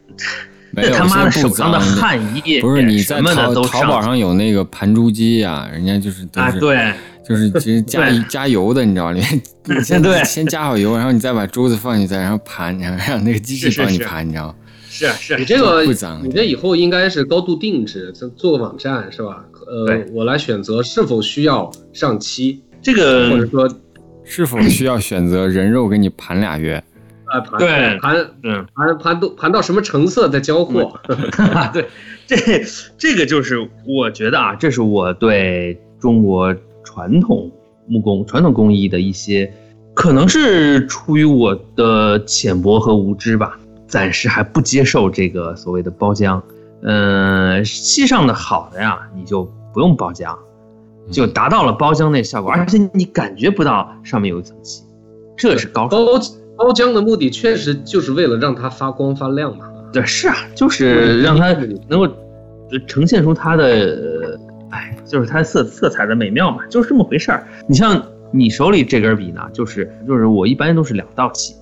[0.72, 6.92] 没有那他妈的不手上的脏汗液不是你在淘淘宝上有那个盘珠机呀、人家就是都啊，是、对，
[7.28, 9.12] 就是其实 加对加油的，你知道吗？
[9.12, 9.42] 里面
[9.84, 14.54] 先对先加好油，然后你再把珠子放进去，然后盘，然后让那个机器是是是帮你盘，你知道吗？
[14.88, 19.44] 是是你这个不脏你这以后应该是高度定制，做做个网站是吧？
[19.66, 23.68] 呃，我来选择是否需要上漆，这个或者说
[24.24, 26.82] 是否需要选择人肉给你盘俩月？
[27.32, 28.66] 啊盘对盘嗯。
[28.74, 31.00] 盘盘都盘到什么成色再交货？
[31.72, 31.88] 对，
[32.26, 32.36] 这
[32.98, 37.50] 这个就是我觉得啊，这是我对中国传统
[37.86, 39.52] 木工、传统工艺的一些，
[39.94, 46.40] 可能是出于我的浅薄和无知吧，暂时还不接受这个所谓的包浆。
[46.84, 50.36] 嗯，漆上的好的呀，你就不用包浆，
[51.10, 54.82] 就达到了包浆那效果，而且你感觉不到上面有一层漆，
[55.36, 56.04] 这是高手。
[56.04, 56.18] 包
[56.62, 59.64] 包浆的目的确实就是为了让它发光发亮嘛。
[59.92, 61.52] 对，是啊，就是让它
[61.88, 62.06] 能够
[62.70, 64.38] 呃呈现出它的，呃
[64.70, 67.44] 哎，就是它色色彩的美妙嘛，就是这么回事儿。
[67.66, 71.56] 你像你手里这根笔呢，就是就是我一般都是两道漆，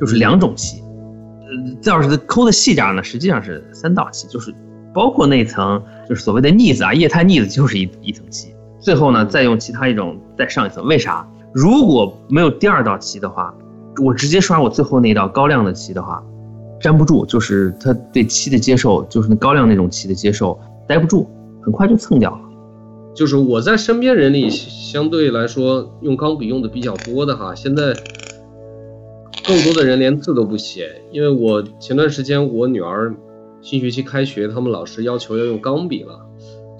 [0.00, 0.82] 就是两种漆。
[1.42, 4.52] 呃，要是抠的细点儿呢，实际上是三道漆，就是
[4.92, 8.52] 包括那层就是所谓的腻子啊，液态腻子就是一一层漆。
[8.80, 10.84] 最后呢，再用其他一种再上一层。
[10.84, 11.24] 为啥？
[11.54, 13.54] 如果没有第二道漆的话，
[14.02, 16.24] 我直接刷我最后那道高亮的漆的话，
[16.80, 21.28] 粘不住，就是它对漆的接受，就是那高亮那种漆的接受，待不住，
[21.60, 22.40] 很快就蹭掉了。
[23.14, 27.94] 就是我在身边人里相对来说用钢笔用的比较多的哈，现在
[29.46, 33.14] 更多的人连字都不写，因为我前段时间我女儿
[33.60, 36.18] 新学期开学，他们老师要求要用钢笔了，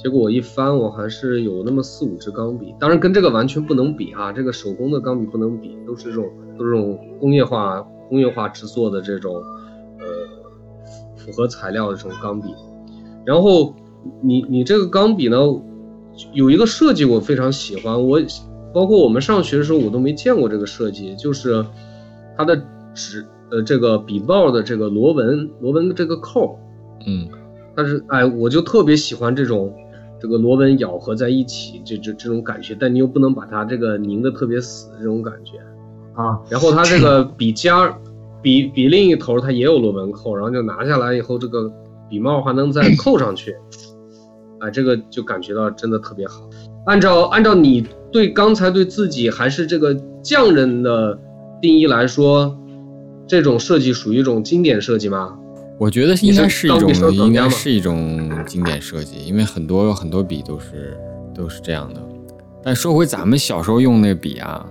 [0.02, 6.24] 结果我一翻，我还是有那么四五支钢笔，当然跟这个完全不能比哈，这个手工的钢笔不能比，都是这种
[6.58, 9.34] 都是这种工业化工业化制作的这种
[9.98, 10.06] 呃
[11.16, 12.54] 复合材料的这种钢笔，
[13.24, 13.74] 然后
[14.20, 15.38] 你你这个钢笔呢？
[16.34, 18.20] 有一个设计我非常喜欢，我
[18.74, 21.64] 包括我们上学的时候我都没见过这个设计，就是
[22.36, 22.54] 它的
[22.92, 26.58] 纸呃这个笔帽的这个螺纹螺纹的这个扣，
[27.06, 27.26] 嗯，
[27.74, 29.74] 但是哎我就特别喜欢这种
[30.20, 35.52] 这个螺纹咬合在一起这这这种感觉，但你又不能把它这个拧的特别死这种感觉。
[36.14, 37.94] 啊，然后它这个笔尖儿
[38.42, 41.70] 笔笔另一头它也有螺纹扣，然后就拿下来以后这个
[42.08, 43.56] 笔帽还能再扣上去。
[44.60, 46.48] 啊， 这个就感觉到真的特别好。
[46.86, 51.18] 按照按照你对刚才对自己还是这个匠人的
[51.60, 52.56] 定义来说，
[53.26, 55.38] 这种设计属于一种经典设计吗？
[55.78, 60.96] 我觉得应该是一种，应该是一种经典设计，因为很多有很多笔都是
[61.34, 62.00] 都是这样的。
[62.62, 64.64] 但说回咱们小时候用那笔啊，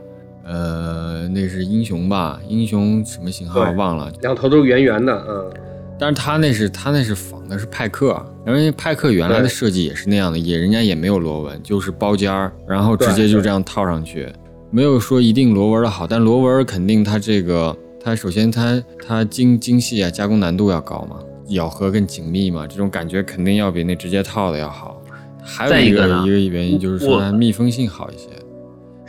[0.52, 2.38] 呃，那是英雄吧？
[2.50, 5.50] 英雄什么型号对忘了，两头都是圆圆的，嗯，
[5.98, 8.10] 但是他那是他那是仿的是派克，
[8.44, 14.28] 然后因为派克原来的设计也是那样的，也人家也没有螺纹，就是包尖儿，然后直接就这样套上去，
[14.72, 21.16] 没有说一定螺纹的好，但螺纹肯定它这个它首先它它精精细啊，加工难度要高嘛，
[21.48, 25.02] 咬合更紧密嘛，这种感觉肯定要比那直接套的要好。
[25.42, 28.28] 还有一个一个一个原因就是说它密封性好一些，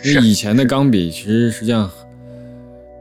[0.04, 1.90] 因是为以前的钢笔其实实际上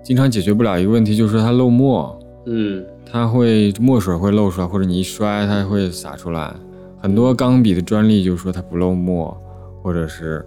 [0.04, 2.18] 经常解决不了一个问题，就是说它漏墨。
[2.46, 6.52] 嗯，它会墨水会漏出来，或者你一摔它会洒出来。
[7.00, 9.36] 很多钢笔的专利就是说它不漏墨，
[9.84, 10.44] 或者是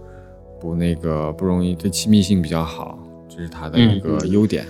[0.61, 4.65] 不那个不容易，对气密性比较好，这是它的一个嗯优点。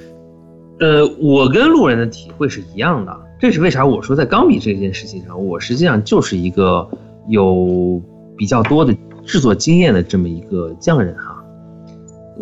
[0.81, 6.87] 呃，我跟路人的体会是一样的，这是为啥我说在钢笔这件事情上，我实际上就是一个
[7.29, 8.03] 有
[8.37, 8.95] 比较多的
[9.25, 11.34] 制作经验的这么一个匠人哈。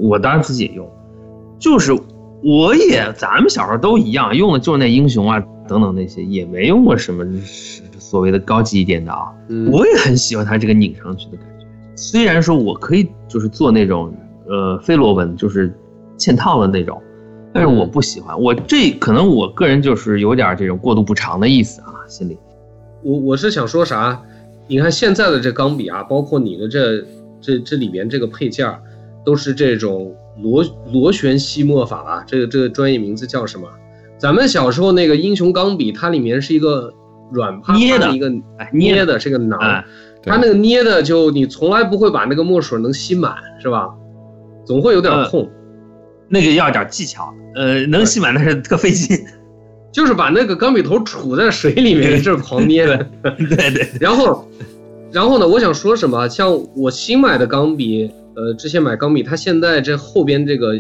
[0.03, 0.91] 我当然自己也用，
[1.59, 1.93] 就是
[2.43, 5.38] 我也咱们小时候都一样，用的就是那英雄啊
[5.69, 7.25] 等等那些，也没用过什么
[7.99, 9.33] 所谓的高级一点的啊。
[9.49, 11.67] 嗯我也很喜欢它这个拧上去的感觉。
[11.95, 14.12] 虽然说我可以就是做那种
[14.49, 15.73] 呃非螺纹，就是
[16.19, 17.01] 嵌套的那种，
[17.53, 18.41] 但是我不喜欢。
[18.41, 22.37] 我这可能我个人就是有点这种过度补偿的意思啊，心里。
[23.05, 24.21] 我我是想说啥？
[24.67, 27.05] 你看现在的这钢笔啊，包括你的这
[27.41, 28.81] 这这里面这个配件儿，
[29.24, 33.68] 都是这种螺螺旋吸墨法啊，这个这个专业名字叫什么？
[34.18, 36.92] 咱们小时候那个英雄钢笔，它里面是一个
[37.32, 39.85] 软趴趴的一个哎，捏捏的是个囊，哎，
[40.22, 43.88] 它那个捏的就你从来不会把那个墨水能吸满，是吧？
[44.64, 45.50] 总会有点痛。
[46.28, 49.18] 那个要点技巧，呃，能吸满但是特费劲。
[49.92, 52.96] 就是把那个钢笔头杵在水里面，这是狂捏的。
[53.22, 53.87] 对对。
[54.00, 54.48] 然后，
[55.11, 55.46] 然后呢？
[55.46, 56.26] 我想说什么？
[56.30, 60.75] 像我新买的钢笔，呃，之前买钢笔，它现在这后边这个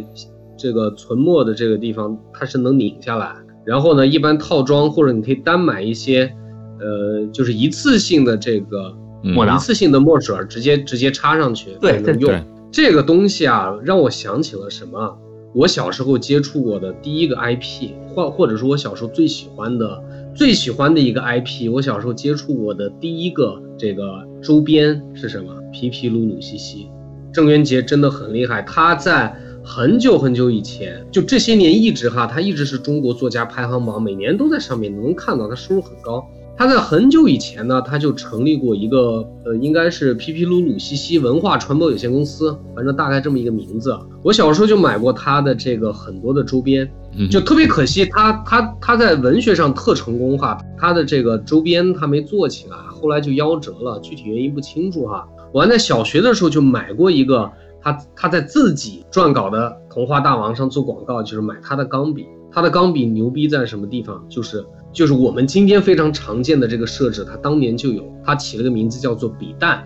[0.56, 3.34] 这个存墨的这个地方，它是能拧下来。
[3.64, 6.32] 然后呢，一般套装或者你可以单买一些，
[6.80, 12.34] 呃，就是一次性的这个墨一次性的墨水，直接直接插上去，对，能用。
[12.72, 15.18] 这个东西啊，让我想起了什么？
[15.54, 20.02] 我小时候接触过的第一个 IP，或或者说我小时候最喜欢的、
[20.34, 25.54] 最喜欢的一个 IP，我小时候接触过的第一个这个周边是什么？
[25.70, 26.88] 皮皮鲁鲁西西。
[27.32, 36.24] 郑渊洁真的很厉害，他在很久很久以前，就这些年一直哈，他一直是中国作家排行榜，每年都在上面，能看到他收入很高。
[36.54, 43.98] 他在很久以前呢，他就成立过一个，呃，应该是皮皮鲁鲁西西文化传播有限公司，反正大概这么一个名字。
[44.22, 46.88] 我小时候就买过他的这个很多的周边，
[47.30, 55.26] 就特别可惜，他他他在文学上特成功哈，他的这个周边他没做起来，后来就夭折了，具体原因不清楚哈。
[55.52, 64.24] 我还在小学的时候就买过一个，他他在自己撰稿的童话大王上做广告，就是买他的钢笔，他的钢笔牛逼在什么地方？
[64.28, 64.64] 就是。
[64.92, 69.82] 就是我们今天非常常见的这个设置，他当年就有，他起了个名字叫做笔弹，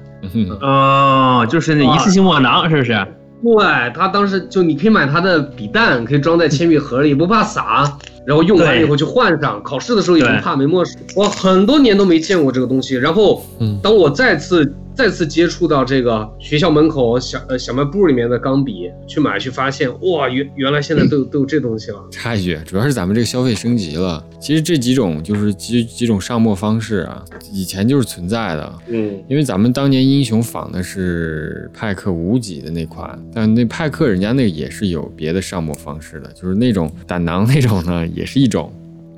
[0.60, 2.92] 哦，就是那一次性墨囊，是不是？
[3.40, 11.00] 对，他当时就你可以买他的笔弹，可以装在铅笔盒里，不怕洒，然后用完以后就换上，考试的时候也不怕没墨水。
[11.14, 13.44] 我很多年都没见过这个东西，然后，
[13.80, 14.74] 当我再次。
[14.96, 22.02] 再次接触到这个学校门口小呃小卖部里面的钢笔，去买去发现，哇，原原来现在都有 都有这东西了。
[22.10, 24.24] 插一句，主要是咱们这个消费升级了。
[24.40, 28.78] 其实这几种就是几几种上墨方式啊，以前就是存在的。
[28.88, 38.72] 嗯，因为咱们当年英雄仿的是派克无几的那款，但那派克人家那个也是有别的上墨方式的，就是那种胆囊那种呢，也是一种。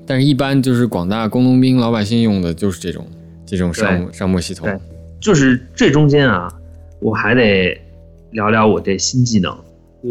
[0.05, 3.07] 但是，一般就是广大工农兵老百姓用的就是这种
[3.47, 4.69] 这种上上墨系统。
[5.21, 6.49] 就是这中间啊，
[7.01, 7.77] 我还得
[8.31, 9.57] 聊聊我这新技能。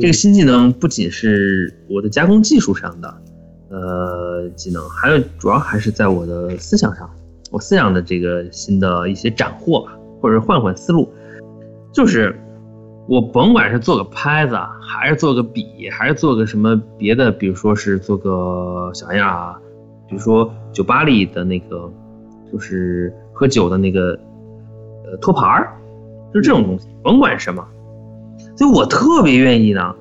[0.02, 3.22] 这个新技能不仅是我的加工技术上的
[3.70, 7.10] 呃技能，还有主要还是在我的思想上，
[7.52, 11.10] 我思想的这个新的一些斩获吧，或者换换思路。
[11.94, 12.38] 就是
[13.08, 19.58] 我甭管是做个拍子，还是做个笔，还是做个什么别的，比如说是做个小样啊，
[20.10, 21.90] 比如说酒吧里的那个，
[22.52, 24.20] 就是喝酒的那个。
[25.10, 25.74] 呃，托盘儿，
[26.34, 27.66] 就这种东西，甭管什么，
[28.56, 29.96] 所以我特别愿意呢，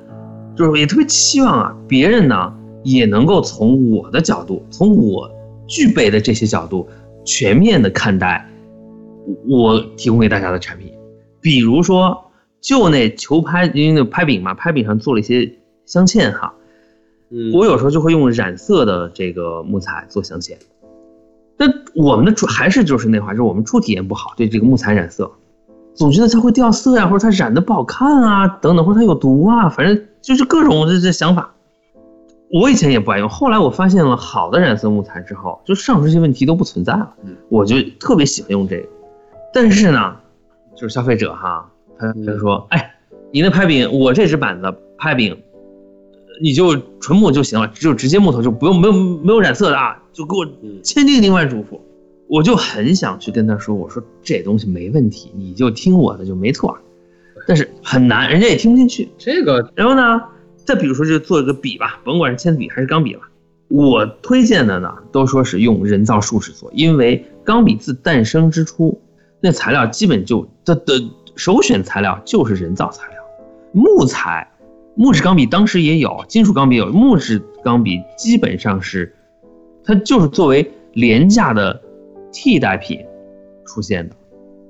[0.57, 5.31] 就是也特别期望啊，别人呢也能够从我的角度，从我
[5.67, 6.89] 具备的这些角度，
[7.25, 8.49] 全面的看待
[9.49, 10.93] 我提供给大家的产品。
[11.41, 15.53] 比如说，就那球拍，因为那拍柄嘛，拍柄上做了一些
[15.85, 16.53] 镶嵌哈，
[17.55, 20.57] 我有时候就会用染色的这个木材做镶嵌。
[21.59, 25.31] 那我们的主还是就是那话，就是我们初体验不好，对这个木材染色，
[25.95, 31.53] 总觉得它会掉色呀，或者它染的不好看啊，等等，或者它有毒啊，反正就是各种这这想法。
[32.53, 37.15] 我以前也不爱用，后来我发现了好的染色木材之后，就上述这些问题都不存在了，
[37.49, 38.89] 我就特别喜欢用这个。
[39.53, 40.17] 但是呢，
[40.75, 42.95] 就是消费者哈，他他就说，哎，
[43.33, 45.37] 你那拍柄，我这只板子拍柄。
[46.43, 50.47] 你就纯木就行了，就直接木头就不用没有没有染色的啊，就给我
[50.83, 51.79] 千叮咛万嘱咐。
[52.27, 56.77] 我就很想去跟他说，我说这东西没问题，你就听我的就没错。
[57.47, 59.71] 但是很难，人家也听不进去这个。
[59.75, 60.23] 然后呢，
[60.57, 63.21] 再比如说就做一个笔吧，甭管是铅笔还是钢笔了，
[63.69, 68.99] 我推荐的呢都说是用人造树脂做，因为钢笔自诞生之初，
[69.41, 70.95] 那材料基本就它的
[71.37, 73.23] 首选材料就是人造材料，
[73.73, 74.51] 木材。
[74.99, 79.15] 木质钢笔当时也有，金属钢笔有，木质钢笔基本上是，
[79.87, 81.81] 它就是作为廉价的
[82.33, 83.01] 替代品
[83.65, 84.17] 出现的，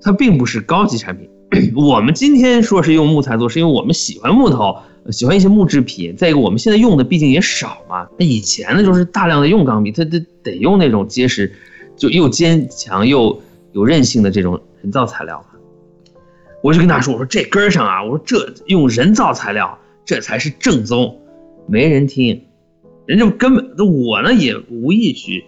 [0.01, 1.29] 它并不是高级产品。
[1.75, 4.77] 我们今天说是用木材做，是因为我们喜欢木头，
[5.11, 6.15] 喜欢一些木制品。
[6.15, 8.07] 再一个，我们现在用的毕竟也少嘛。
[8.19, 11.53] 那以前呢，就是大量的用钢笔，它得得用那种结实，
[11.97, 13.41] 就又坚强又
[13.73, 15.45] 有韧性的这种人造材料
[16.63, 19.79] 我就跟他说，我说这根上啊，我说这用人造材料。
[20.05, 21.21] 这才是正宗，
[21.67, 22.46] 没人听，
[23.07, 25.45] 人家根本我呢也无意去，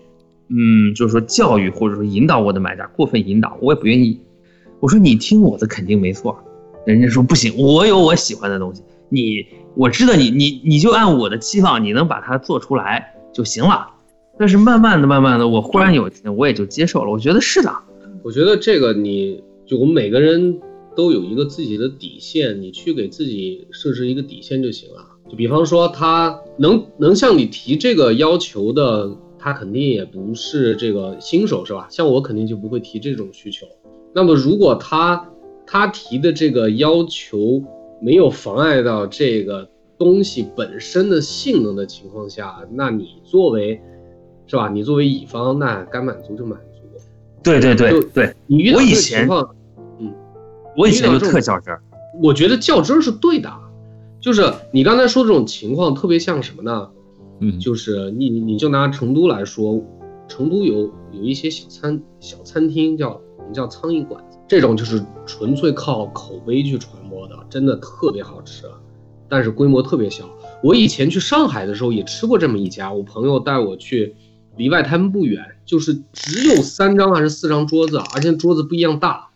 [0.48, 4.20] 嗯，就是说教育或者说引导我的买家，过分引导我也不愿意。
[4.80, 6.38] 我说你听我的肯定没错，
[6.86, 9.44] 人家说不行，我有我喜欢的东西，你
[9.74, 13.88] 我知道你你你就按我的期望，你能把它做出来就行了。
[14.38, 17.74] 但是慢慢的慢慢的，我忽然有一天我也就接受了，我觉得是的，
[18.22, 20.61] 我觉得这个你就我们每个人
[20.94, 25.04] 都有一个自己的底线，你去给自己设置一个底线就行了。
[25.29, 31.87] 就比方说，他能能向你提这个要求的，他肯定也不是这个新手，是吧？
[31.91, 33.66] 像我肯定就不会提这种需求。
[34.14, 35.29] 那么如果他
[35.66, 37.62] 他提的这个要求
[38.01, 39.68] 没有妨碍到这个
[39.99, 43.81] 东西本身的性能的情况下，那你作为
[44.47, 44.70] 是吧？
[44.70, 46.64] 你作为乙方，那该满足就满足。
[47.43, 49.55] 对对对就对，你遇到这个我以前情况，
[50.01, 50.14] 嗯
[50.76, 51.83] 我以前就特较真儿。
[52.22, 53.53] 我觉得较真儿是对的，
[54.29, 56.91] 就是你刚才说这种情况特别像什么呢？
[57.41, 59.83] 嗯，就是你你就拿成都来说，
[60.29, 68.66] 成都有有一些小餐小餐厅叫我们叫苍蝇馆子，这种就是纯粹靠口碑去传播的，真的特别好吃，
[69.31, 70.29] 但是规模特别小。
[70.62, 74.14] 我以前去上海的时候也吃过这么一家，我朋友带我去，
[74.59, 79.31] 离外滩不远，就是只有三张还是四张桌子，而且桌子不一样大。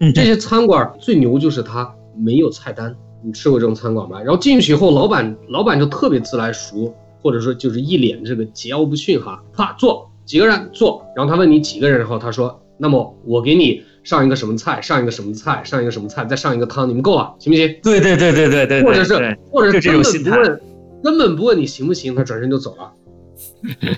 [0.00, 4.20] 嗯这些餐馆最牛就是它没有菜单，你吃过这种餐馆吗？
[4.20, 17.76] 然后进去以后，老板老板就特别自来熟，或者说就是一脸这个桀骜不驯哈，啪坐几个人坐，然后他问你几个人，然后他说，那么我给你上一个什么菜，上一个什么菜，上一个什么菜，再上一个汤，你们够了，行不行？
[17.82, 20.60] 对对对对对对，或者是或者是根本不问，
[21.02, 22.92] 根本不问你行不行，他转身就走了。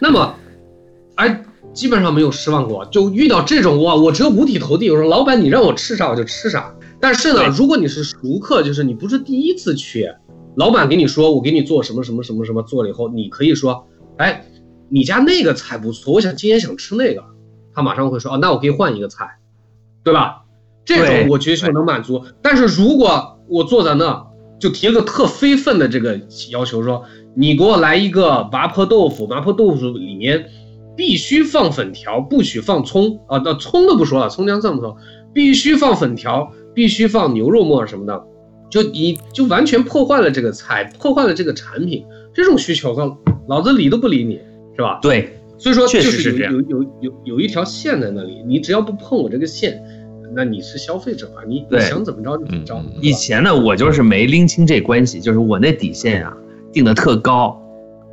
[0.01, 0.35] 那么，
[1.17, 2.85] 哎，基本上没有失望过。
[2.87, 4.91] 就遇到这种哇，我只有五体投地。
[4.91, 6.75] 我说老板，你让我吃啥我就吃啥。
[7.05, 10.11] 但是呢，如果你是熟客，就是你不是第一次去，
[10.57, 13.87] 老板给你说我给你做什么什么什么什么，做了以后，你可以说，
[14.17, 14.47] 哎，
[14.89, 17.23] 你家那个菜不错，我想今天想吃那个，
[17.75, 19.37] 他马上会说，哦，那我可以换一个菜，
[20.03, 20.45] 对吧？
[20.87, 22.25] 这种我觉得就能满足。
[22.41, 24.27] 但是如果我坐在那
[24.59, 26.19] 就提了个特非分的这个
[26.53, 27.05] 要求说，
[27.37, 30.47] 你给我来一个麻婆豆腐，麻婆豆腐里面
[30.97, 33.21] 必须放粉条，不许放葱。
[33.29, 34.97] 啊，那葱都不说了，葱姜蒜不说，
[35.35, 38.25] 必须放粉条，必须放牛肉末什么的，
[38.71, 42.05] 就你就完全破坏了这个菜，破坏了这个产品，
[42.35, 43.17] 这种需求，老
[43.47, 44.41] 老子理都不理你，
[44.77, 44.99] 是吧？
[45.01, 49.81] 对所以说确就是有实是这样有有有有一条线在那里，你只要不碰我这个线，
[50.35, 52.83] 那你是消费者啊，你你想怎么着就怎么着。
[53.01, 56.37] 以前呢，我就是没拎清这关系，就是我那底线啊
[56.73, 57.57] 定的特高，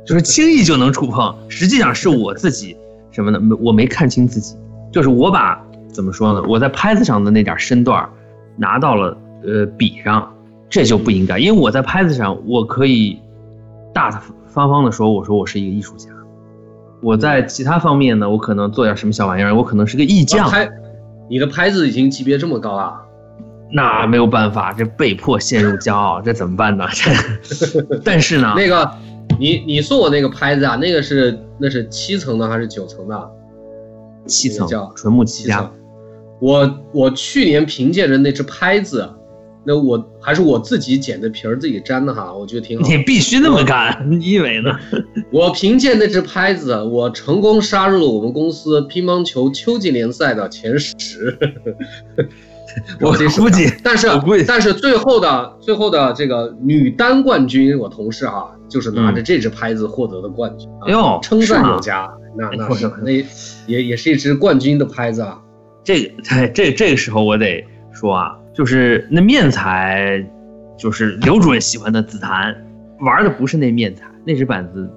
[0.06, 1.34] 就是 轻易就能触碰。
[1.48, 2.76] 实际上是我自己
[3.10, 3.40] 什么呢？
[3.40, 4.54] 没我没看清自己，
[4.92, 5.60] 就是我把
[5.92, 6.42] 怎么说呢？
[6.48, 8.08] 我在拍子上的那点身段儿
[8.56, 10.32] 拿到了呃笔上，
[10.68, 13.18] 这就不应该，因为我在拍子上我可以
[13.92, 16.08] 大大方方的说，我说我是一个艺术家。
[17.02, 20.48] 我在其他方面呢，我可能做点什么小玩意儿，我可能是个艺匠。
[20.48, 20.70] 拍
[21.28, 22.94] 你的拍子已经级别这么高了，
[23.72, 26.86] 那没有办法，这被迫陷入骄傲，这怎么办呢？
[26.92, 27.10] 这，
[28.04, 28.88] 但是呢， 那个
[29.38, 33.30] 你你送我那个拍子啊，那个是那是七层的还是九层的？
[34.26, 35.68] 七层叫纯木七层，。
[36.42, 39.08] 我我去年凭借着那只拍子，
[39.64, 42.88] 那我还是我自己剪的皮儿自己粘的哈，我觉得挺好。
[42.88, 44.76] 你必须那么干，你以为呢？
[45.30, 51.38] 我凭借那只拍子，我成功杀入了我们公司乒乓球秋季联赛的前十。
[53.00, 54.08] 我估计，但是
[54.44, 62.10] 但是最后的最后的这个女单冠军，我同事哈、就是拿着这只拍子获得的冠军，啊哎呦称赞有加。
[62.36, 63.12] 那那是那
[63.68, 65.38] 也也是一只冠军的拍子啊。
[65.84, 70.24] 这个 这这这个时候我得说啊，就是那面材，
[70.78, 72.54] 就是刘主任喜欢的紫檀，
[73.00, 74.90] 玩的不是那面材，那只板子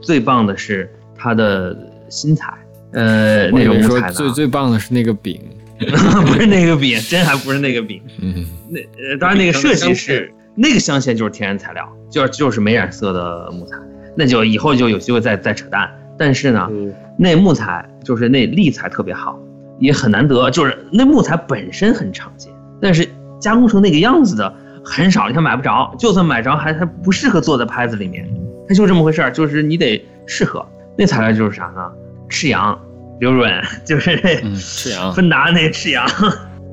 [0.00, 1.76] 最棒的是它的
[2.08, 2.52] 新材，
[2.92, 5.40] 呃，那种木材呢，最最棒的是那个饼，
[5.78, 8.02] 不是那个饼，真还不是那个饼。
[8.20, 13.76] 嗯，那呃，当然那个设计是那个镶嵌就是天然材料，就是就是没染色的木材，
[14.16, 15.90] 那就以后就有机会再再扯淡。
[16.18, 19.40] 但是呢，嗯，那木材就是那立材特别好，
[19.82, 23.06] 也很难得，就是那木材本身很常见，但是
[23.40, 24.54] 加工成那个样子的
[24.84, 28.26] 很少，你看买不着，就算买着还还不适合做在拍子里面，
[28.68, 30.64] 它就这么回事儿，就是你得适合。
[30.96, 31.90] 那材料就是啥呢？
[32.28, 32.78] 赤羊，
[33.18, 33.50] 刘润
[33.84, 34.16] 就是
[34.56, 36.06] 赤羊芬达那赤羊。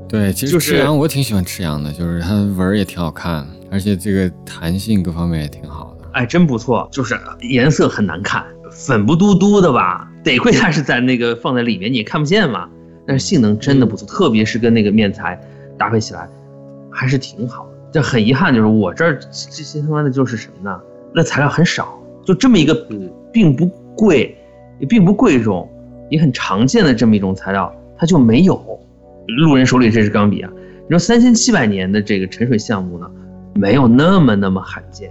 [0.08, 6.08] 对，其实就是赤羊我挺喜欢赤羊的，就是它纹儿也挺好看，而且这个弹性各方面也挺好的。
[6.14, 10.08] 哎，真不错，就是颜色很难看，粉不嘟嘟的吧？
[10.24, 12.68] 得亏它是在那个放在里面，你也看不见嘛。
[13.10, 15.42] 但是性能真的不错，特别是跟那个面材
[15.80, 16.30] 搭配起来，
[16.92, 17.72] 还是挺好的。
[17.92, 20.80] 这很遗憾，就是我这儿这些他妈的就是什么呢？
[21.12, 23.66] 那材料很少，就这么一个嗯并不
[23.98, 24.38] 贵，
[24.78, 25.68] 也并不贵重，
[26.12, 28.64] 也很常见的这么一种材料，它就没有。
[29.40, 30.52] 路人手里这支钢笔啊，
[30.84, 33.10] 你说三千七百年的这个沉水项目呢，
[33.56, 35.10] 没有那么那么罕见。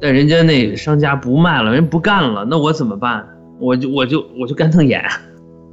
[0.00, 3.24] 但人家那商家不卖了，人不干了，那我怎么办？
[3.60, 5.04] 我就我就我就干瞪眼，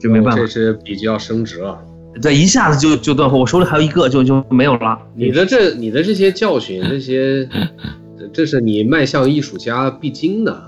[0.04, 0.48] 这没办法这。
[0.48, 1.80] 是笔就要升值了。
[2.22, 5.00] 对，一下子就就断货，我手里还有一个就就没有了。
[5.16, 7.50] 你的这你的这些教训，这些，
[8.20, 10.62] 这这是你迈向艺术家必经的，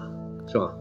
[0.52, 0.72] 是吧？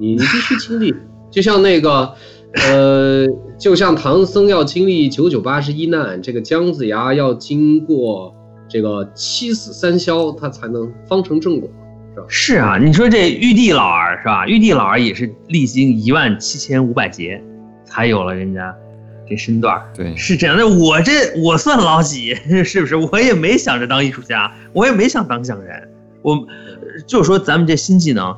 [0.00, 0.92] 你你必须经历，
[1.30, 2.12] 就像那个，
[2.54, 3.26] 呃，
[3.58, 8.34] 就像唐僧要经历九九八十一难，这个姜子牙要经过
[8.68, 11.70] 这个七死三消，他才能方成正果，
[12.14, 12.26] 是吧？
[12.28, 14.48] 是啊，你说这玉帝老儿是吧？
[14.48, 17.40] 玉帝老儿也是历经一万七千五百劫，
[17.88, 18.74] 才有了人家
[19.28, 19.82] 这身段儿。
[19.94, 22.34] 对，是这样的，我这我算老几？
[22.64, 22.96] 是不是？
[22.96, 25.88] 我也没想着当艺术家，我也没想当匠人。
[26.22, 28.36] 我呃就是说，咱们这新技能，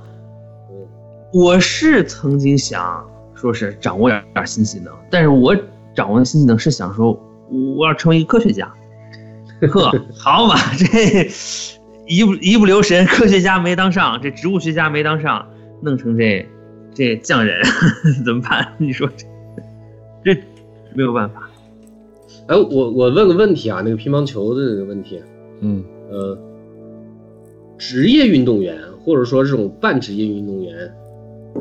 [1.32, 5.56] 我是曾经想说是掌握点点新技能，但是我
[5.94, 7.12] 掌握的新技能是想说，
[7.76, 8.72] 我要成为一个科学家。
[9.72, 11.30] 呵， 好嘛，这
[12.06, 15.46] 一不一不留神，科学家没当上，这植物学家没当上，
[15.82, 16.46] 弄成这
[16.94, 17.62] 这匠人
[18.24, 18.74] 怎么办？
[18.78, 19.26] 你说这
[20.24, 20.34] 这
[20.94, 21.48] 没有办法。
[22.46, 25.20] 哎，我我问个问题啊，那个乒乓球的这个问题，
[25.60, 26.38] 嗯呃，
[27.78, 30.92] 职业运动员或者说这种半职业运动员，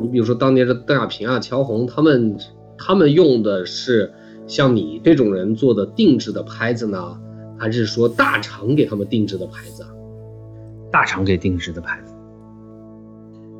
[0.00, 2.36] 你比如说当年的邓亚萍啊、乔红，他们
[2.76, 4.12] 他们用的是
[4.46, 7.18] 像你这种人做的定制的拍子呢，
[7.58, 9.90] 还是说大厂给他们定制的拍子啊？
[10.90, 12.12] 大厂给定制的拍子，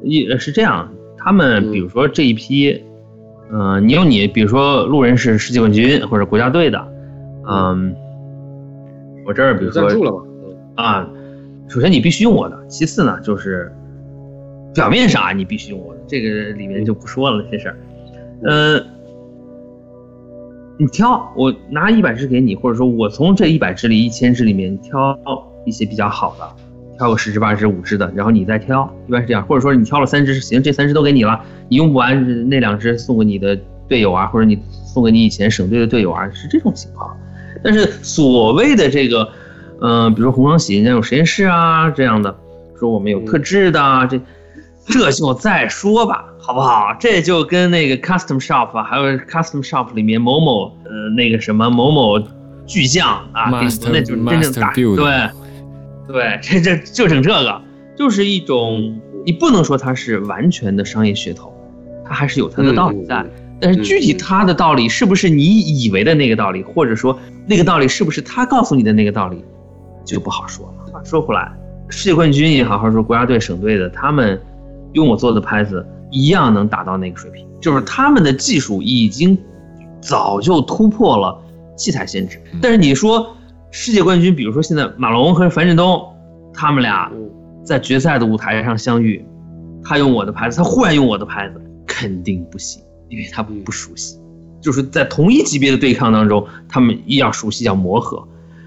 [0.03, 0.92] 也是这样。
[1.16, 2.82] 他们比如说这一批，
[3.53, 6.78] 嗯、你有你，比如说路人是世界冠军或者国家队的，
[7.48, 7.94] 嗯，
[9.26, 10.22] 我这儿比如说赞助了吗？
[10.76, 11.11] 嗯啊，
[11.68, 13.72] 首先你必须用我的，其次呢就是
[14.74, 17.76] 表面上啊你必须用我的，这个里面就不说了这事儿。
[18.44, 18.78] 呃，
[20.78, 25.18] 你挑，我拿一百支给你，或者说我从这一百支里、一千支里面挑
[25.66, 26.48] 一些比较好的，
[27.01, 29.42] 挑个十只、八只、五只的，然后你再挑，一般是这样。
[29.46, 31.40] 或者说你挑了三只，行，这三只都给你了，
[31.70, 37.16] 你用不完那两只送给你的队友啊，或者你送给你以前省队的队友啊，是这种情况。
[37.64, 39.26] 但是所谓的这个，
[39.80, 42.36] 嗯、比如说红双喜，人家有实验室啊这样的，
[42.78, 44.20] 说我们有特制的啊，这
[44.84, 46.94] 这就再说吧，好不好？
[47.01, 52.22] 这就跟那个 custom shop 啊，还有 custom shop 里面某某呃那个什么某某
[52.66, 54.05] 巨匠啊，那就是真
[54.42, 55.30] 正打对
[56.12, 57.62] 对， 这这就整这个，
[57.96, 61.52] 就是一种你不能说它是完全的商业噱头，
[62.04, 63.16] 它还是有它的道理在。
[63.16, 63.30] 嗯
[63.62, 69.44] 但是具体它的道理是不是你以为的那个道理，或者说那个道理是不是他告诉你的那个道理，
[70.02, 70.90] 就不好说了。
[70.90, 71.52] 话说回来，
[71.90, 74.40] 世界冠军也好，或者说国家队、省队的，他们
[74.94, 79.36] 用我做的拍子一样能达到那个水平，就是他们的技术已经
[80.00, 81.38] 早就突破了
[81.76, 82.40] 器材限制。
[82.62, 83.36] 但是你说
[83.70, 86.02] 世界冠军，比如说现在马龙和樊振东，
[86.52, 87.30] 他们俩嗯
[87.64, 89.24] 在决赛的舞台上相遇，
[89.82, 94.18] 他用我的拍子，他忽然用我的拍子，肯定不行，因为他不熟悉。
[94.60, 98.26] 就是在同一级别的对抗当中，他们要熟悉，要磨合。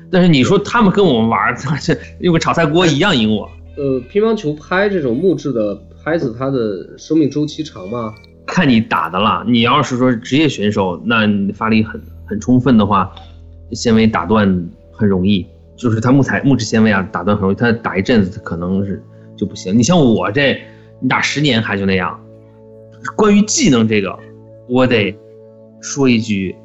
[0.09, 8.13] 但是你说他们跟我们玩儿， 这用个炒菜锅一样赢我，呃，乒乓球拍这种木质的拍子，它的生命周期长吗？
[8.45, 9.43] 看你打的了。
[9.47, 13.11] 你要是说职业选手，那你发力很很充分的话，
[13.71, 14.67] 纤维打断
[15.03, 15.45] 很容易，
[15.75, 19.03] 就是它木材木质纤维啊打断很容易，它打一阵子可能是
[19.35, 19.77] 就不行。
[19.77, 20.57] 你像我这，
[21.01, 22.17] 你打十年还就那样。
[23.17, 24.17] 关于技能这个，
[24.69, 25.13] 我得
[25.81, 26.55] 说一句，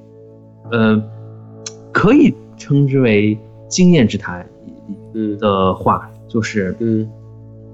[0.70, 1.02] 呃，
[1.90, 3.36] 可以称之为
[3.68, 4.48] 经验之谈
[5.14, 7.10] 嗯的话，就是嗯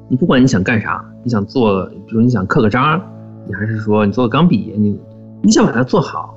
[0.09, 2.99] 你不管你想干啥，你想做，比如你想刻个章，
[3.47, 4.99] 你还是说你做个钢笔，你
[5.43, 6.35] 你想把它做好，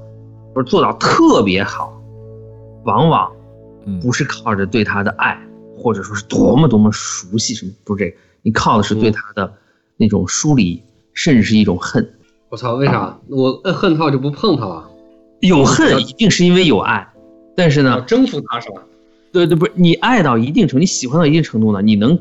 [0.53, 1.97] 或者做到特别好，
[2.83, 3.36] 往往嗯
[4.01, 5.39] 不是靠着对他的爱，
[5.75, 9.53] 或者说是多么多么熟悉什么，不是这个，你靠的是对他的
[9.97, 10.81] 那种疏离，
[11.13, 12.13] 甚至是一种恨。
[12.49, 13.19] 我操，为啥？
[13.27, 14.89] 我摁恨他我就不碰他了？
[15.41, 17.07] 有恨一定是因为有爱，
[17.55, 18.83] 但是呢，要征服他是吧？
[19.31, 22.17] 对对，不是你爱到一定程度，你喜欢到一定程度呢，你能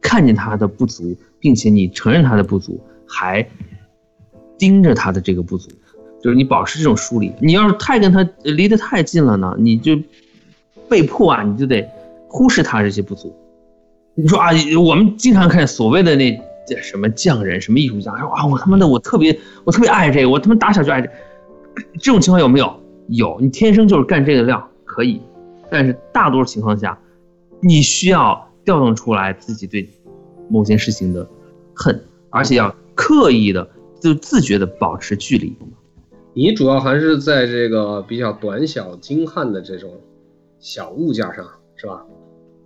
[0.00, 3.46] 看见他的不足，并且你承认他的不足，还
[4.56, 5.68] 盯着他的这个不足，
[6.22, 7.32] 就是你保持这种疏离。
[7.40, 9.98] 你要是太跟他呃离得太近了呢，你就
[10.88, 11.88] 被迫啊，你就得
[12.28, 13.34] 忽视他这些不足。
[14.14, 14.50] 你说啊，
[14.84, 16.40] 我们经常看所谓的那
[16.82, 21.10] 什么匠人、什么艺术家，说啊，我他妈的我特别我特别爱这个，我他妈打小就爱这，
[21.94, 22.74] 这种情况有没有？
[23.08, 25.20] 有，你天生就是干这个料，可以。
[25.70, 26.98] 但是大多数情况下，
[27.60, 29.86] 你需要调动出来自己对
[30.48, 31.28] 某件事情的
[31.74, 33.68] 恨，而且要刻意的
[34.00, 35.54] 就自觉的保持距离。
[36.32, 39.90] 你主要还是在这个比较短小精悍的这种
[40.64, 41.44] 小物件上，
[41.76, 42.02] 是吧？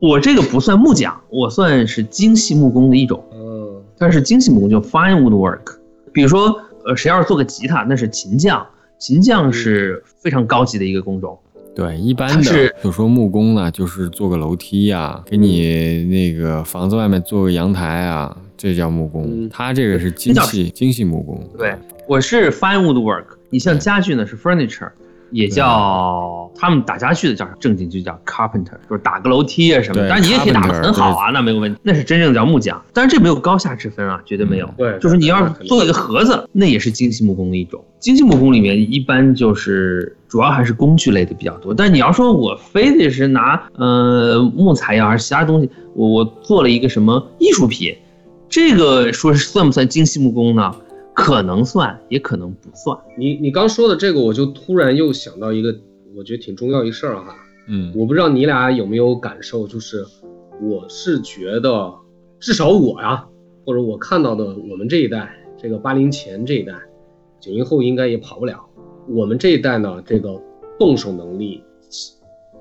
[0.01, 3.24] 我这个不算木匠，我算是精细木工的一种。
[3.32, 5.76] 嗯但是精细木工就 fine woodwork，
[6.12, 8.64] 比如说，呃，谁要是做个吉他，那是琴匠，
[9.01, 11.36] 琴匠是非常高级的一个工种。
[11.74, 19.24] 对，一般的就说木工呢，就是做个楼梯呀、给你那个房子外面做个阳台啊，这叫木工。
[19.26, 21.44] 嗯它这个是精细精细木工。
[21.59, 21.74] 对，
[22.07, 24.92] 我是 fine woodwork，你像家具呢是 furniture，
[25.31, 32.83] 也叫他们打家具的叫正经就叫 carpenter，就是打个楼梯啊什么但是你也可以打得很好啊，那没有问题，那是真正的叫木匠。
[32.93, 34.66] 但是这没有高下之分啊，绝对没有。
[34.66, 37.83] 嗯对，就是你要是做一个盒子，那也是精细木工的一种。
[38.01, 41.74] 精细木工里面一般就是主要还是工具类的比较多。
[41.74, 47.95] 但你要说我非得是拿呃木材呀还是其他东西，我我做了一个什么艺术品，
[48.49, 50.74] 这个说是算不算精细木工呢？
[51.19, 52.97] 可能算，也可能不算。
[53.16, 55.75] 你你刚说的这个，我就突然又想到一个，
[56.16, 57.35] 我觉得挺重要一事儿哈。
[57.66, 60.05] 嗯，我不知道你俩有没有感受，就是
[60.62, 61.93] 我是觉得，
[62.39, 63.27] 至少我呀，
[63.66, 66.73] 或者我看到的我们这一代，这个八零前这一代，
[67.41, 68.64] 九零后应该也跑不了。
[69.09, 70.41] 我们这一代呢，这个
[70.79, 71.64] 动手能力，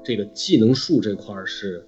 [0.03, 1.86] 这个技能树这块儿是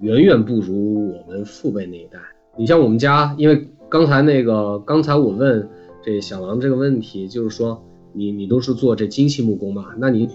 [0.00, 2.18] 远远不如我们父辈那一代。
[2.56, 5.68] 你像我们家，因为刚才那个，刚才我问
[6.02, 7.82] 这小狼这个问题，就是说
[8.12, 10.28] 你你都是做这精细木工嘛，那你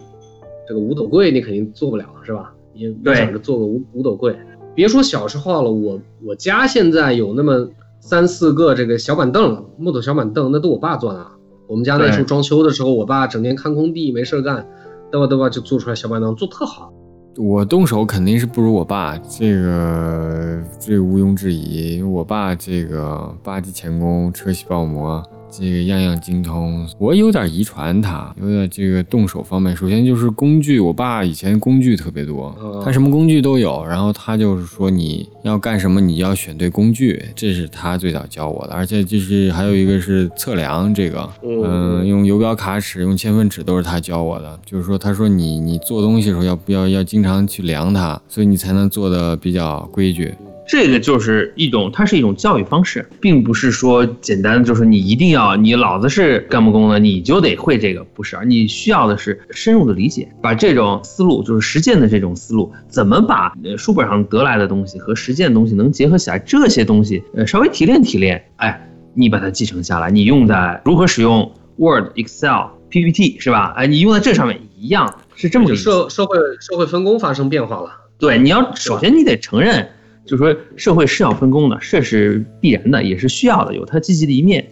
[0.68, 2.54] 这个五斗柜你肯定做不了是吧？
[2.74, 4.36] 你你想着做个五五斗柜，
[4.74, 11.32] 别说小时候了，我我家现在有那么三四个这个小板凳了，木头小板凳，那都我爸做的啊。
[11.68, 14.68] 我们家那时候装修的时候，我爸整天看工地没事干，
[15.12, 16.92] 嘚吧嘚吧就做出来小板凳，做特好。
[17.38, 21.98] 我动手肯定是不如我爸，这个这个毋庸置疑。
[21.98, 25.24] 因为我爸这个八级钳工、车铣刨模，
[25.56, 26.88] 这个样样精通。
[26.98, 29.76] 我有点遗传他，有点这个动手方面。
[29.76, 33.86] 首先就是工具，我爸以前工具特别多嗯，他什么工具都有。
[33.86, 38.74] 然后他就是说你要干什么，你要选对工具，这是他最早教我的。
[38.74, 44.60] 而且就是还有一个是测量这个，嗯，用游标卡尺、用千分尺都是他教我的。
[44.66, 50.34] 就是说，他说你你做东西的时候要不要要经常去量它，所以你才能做的比较规矩。
[50.68, 73.74] 这个就是一种，它是一种教育方式，并不是说简单的就是你一定要你老子是干木工的，你就得会这个，不是，你需要的是深入的理解，把这种思路，就是实践的这种思路，怎么把呃书本上得来的东西和实践的东西能结合起来，这些东西呃稍微提炼提炼，哎，你把它继承下来，你用在如何使用 Word、Excel、PPT 是吧？
[73.76, 75.76] 哎，你用在这上面一样，是这么个。
[75.76, 77.92] 社社会社会分工发生变化了。
[78.18, 79.90] 对，你要首先你得承认，
[80.26, 84.66] 就是说社会是要分工的，这是必然的，也是需要的，有它积极的一面。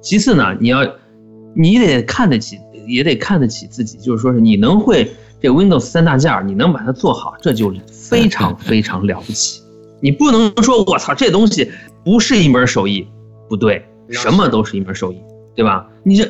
[0.00, 0.84] 其次呢，你要
[1.54, 9.60] 你得看得起，也得看得起自己，就是说是你能会这 Windows 三大件儿，你能把它做好，这就非常非常了不起。
[10.00, 11.70] 你不能说我操这东西
[12.04, 13.06] 不是一门手艺，
[13.48, 15.16] 不对，什么都是一门手艺，
[15.54, 15.88] 对吧？
[16.02, 16.24] 你这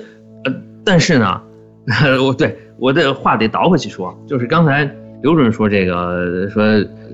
[0.45, 0.55] 呃，
[0.85, 1.41] 但是呢，
[2.23, 4.85] 我对我的话得倒回去说，就是刚才
[5.23, 6.63] 刘主任说这个，说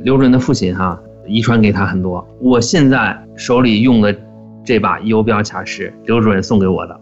[0.03, 2.27] 刘主任的父亲哈遗传给他很多。
[2.41, 4.15] 我现在手里用的
[4.65, 7.01] 这把游标卡是刘主任送给我的，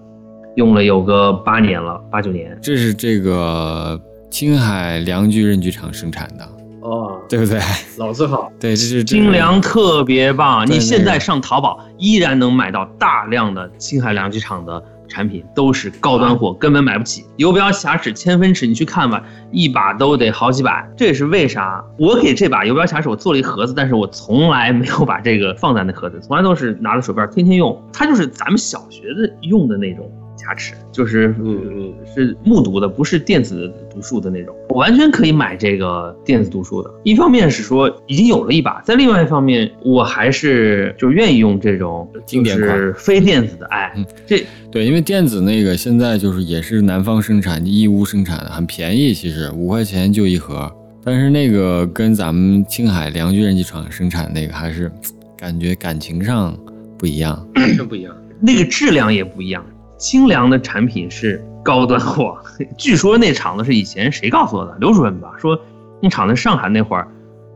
[0.56, 2.56] 用了有个八年了，八九年。
[2.60, 4.00] 这是这个
[4.30, 6.48] 青海良具刃具厂生产的，
[6.82, 7.60] 哦，对不对？
[7.96, 17.24] 老字号，对，这是精良特别棒，你现在上淘宝依然能买到大量的青海良具厂的产品，都是高端货，根本买不起。
[17.36, 20.88] 游标、卡尺、千分尺，你去看吧，一把都得好几百。
[20.96, 27.82] 这也是为啥我给这把游标卡尺我做了一盒子，但是我从来没有把这个放在那盒子，从来都是拿着手边天天用。
[27.92, 30.10] 它就是咱们小学的用的那种
[30.46, 34.54] 卡尺，就是嗯嗯是木读的，不是电子读数的那种。
[34.68, 36.90] 我完全可以买这个电子读数的。
[37.02, 43.66] 一方面是说已经有了一把，在另外一方面，我还是就愿意用这种经典款就是非电子的。
[43.66, 50.70] 哎嗯，这对，因为电子那个现在就是也是南方生产、义乌生产的，很便宜，其实五块钱就一盒。
[51.04, 54.90] 但是那个跟咱们青海良具人机厂生产那个还是
[55.36, 56.56] 感觉感情上
[56.98, 57.46] 不一样。
[57.54, 58.14] 完全不一样。
[58.40, 59.64] 那个质量也不一样。
[59.96, 62.38] 清凉的产品是高端货，
[62.76, 64.76] 据说那厂子是以前谁告诉我的？
[64.78, 65.58] 刘主任吧，说
[66.00, 67.08] 那厂子上海那会儿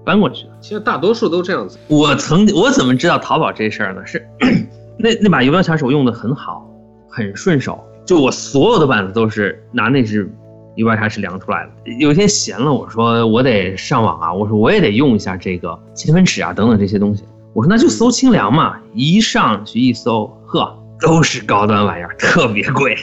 [0.05, 0.51] 搬过去的。
[0.61, 1.79] 其实大多数都这样子。
[1.89, 4.01] 我曾我怎么知道淘宝这事儿呢？
[4.07, 4.27] 是
[4.99, 6.67] 那那把游标卡尺我用的很好，
[7.09, 10.31] 很顺手，就我所有的板子都是拿那只
[10.77, 11.93] 游标卡尺量出来的。
[11.99, 17.25] 有一天闲了，我说我得上网啊，我说我也得用一下这个千分尺啊等等这些东西。
[17.53, 22.97] 我说那就搜清凉嘛，一上去一搜，呵，都是高端玩意儿，特别贵。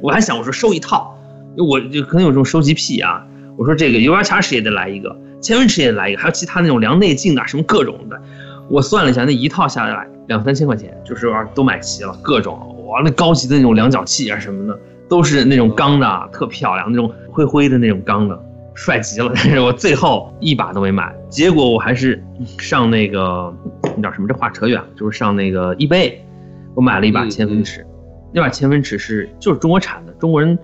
[0.00, 1.16] 我还想我说收一套，
[1.56, 3.24] 我就可能有这种收集癖啊。
[3.56, 8.20] 我说这个游标卡尺也得来一个，千分尺也得来一个，还有其他那种量内径的，什么各种的。
[8.70, 14.78] 我算了一下，那一套下来两三千块钱，就是啊都买齐了，各种哇，那高级的那种量角器啊什么的，
[15.08, 18.38] 都是那种钢的，特漂亮，那种灰灰的那种钢的。
[18.74, 22.24] 帅极了， 但是我最后一把都没买，结果我还是
[22.58, 23.54] 上那个
[23.96, 24.26] 那叫什么？
[24.26, 26.14] 这话扯远了，就是上那个 eBay，
[26.74, 27.86] 我买了一把千分尺，
[28.32, 30.58] 那把千分尺是就是中国产的，中国人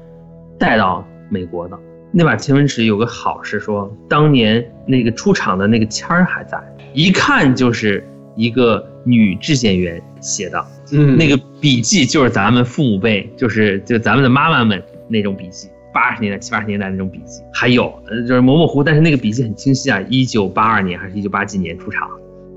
[0.58, 1.78] 带到美国的。
[2.10, 6.58] 那把千分尺有个好是说，当年那个出厂的那个签儿还在，
[6.94, 8.02] 一看就是
[8.34, 11.16] 一个女质检员写的，嗯。
[11.18, 22.08] 那个笔记就是咱们父母辈，就是就咱们的妈妈们那种笔记，八十年代七八十年代那种笔记，还有呃就是模模糊糊，但是那个笔记很清晰啊，一九八二年还是一九八几年出厂，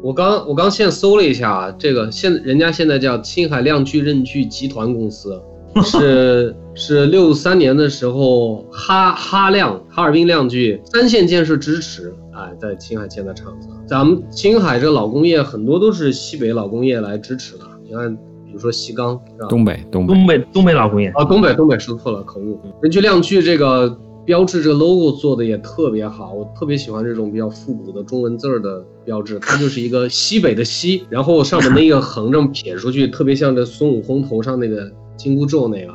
[0.01, 5.39] 我刚我刚现在搜了一下啊，这个现人家现在叫青海亮炬刃炬集团公司，
[5.83, 13.69] 是是六三年的时候哈哈亮哈尔滨亮炬三线建设支持，哎，在青海建的厂子。
[13.87, 19.47] 咱们青海这老工业很多都是西北老工业来支持的，你看，比如说西钢是吧？
[19.49, 22.59] 东北东北东北东北老工业，啊，东北东北说错了，口误。
[22.81, 29.39] 人去亮炬这个标志，这个 logo 做的也特别好，我特别喜欢这种比较复古的中文字儿的标志。
[29.39, 35.93] 它就是一个西北的西，然后上面那个横这么撇出去，特别像这孙悟空头上那个金箍咒那个，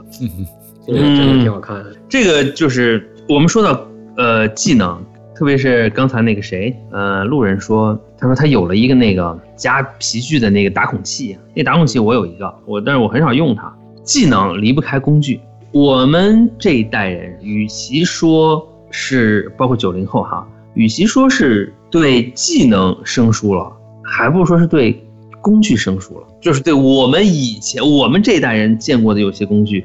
[0.87, 1.93] 这个真的挺好看的。
[2.09, 5.01] 这个就是我们说到呃技能，
[5.35, 13.73] 特别是刚才那个谁呃路人说，他说他有了一个那个加皮具的那个打孔器，那打孔器我有一个，我但是我很少用它。
[14.03, 15.41] 技能离不开工具，
[15.79, 23.71] 我们这一代人与其说是包括九零后哈，与其说是对技能生疏了，
[24.03, 25.07] 还不如说是对
[25.43, 26.27] 工具生疏了。
[26.41, 29.85] 就是对我们以前我们这一代人见过的有些工具，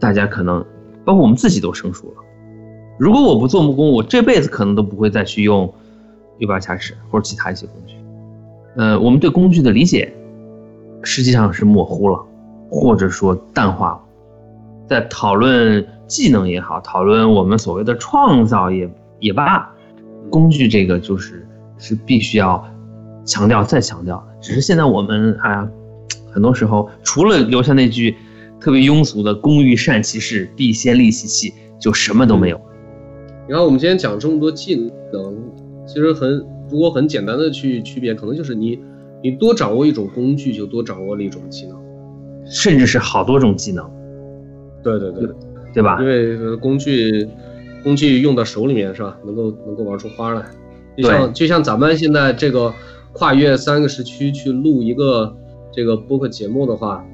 [0.00, 0.66] 大家可能
[1.04, 2.14] 包括我们自己都生疏了。
[2.98, 5.72] 如果我不做木工，我这辈子可能都不会再去用
[6.38, 7.94] U 八卡尺或者其他一些工具。
[8.76, 10.12] 呃，我们对工具的理解
[11.04, 12.20] 实际上是模糊了，
[12.68, 14.00] 或者说淡化了。
[14.88, 19.70] 在讨论技能也好，讨论我们所谓的创造也也罢，
[20.30, 22.64] 工具这个就是是必须要
[23.24, 24.40] 强调再强调的。
[24.40, 25.68] 只是现在我们哎呀，
[26.32, 28.16] 很多时候除了留下那句
[28.60, 32.60] 特别庸俗的“工欲善其事，必先利其器”，就什么都没有。
[33.46, 34.74] 你看我们今天讲这么多技
[35.12, 35.36] 能，
[35.86, 38.78] 其实很如果很简单的去区别，可能就是你
[39.22, 41.76] 你多掌握一种工具，就多掌握了一种技能。
[42.50, 43.88] 甚至是好多种技能，
[44.96, 45.34] 对对对。
[45.74, 46.06] 对吧因？
[46.06, 47.28] 为呃工具
[47.84, 50.42] 工具用到手里面是吧，能够能够玩出花来。
[50.96, 52.72] 就像就像咱们现在这个
[53.12, 55.36] 跨越三个时区去录一个
[55.70, 57.04] 这个播客节目的话，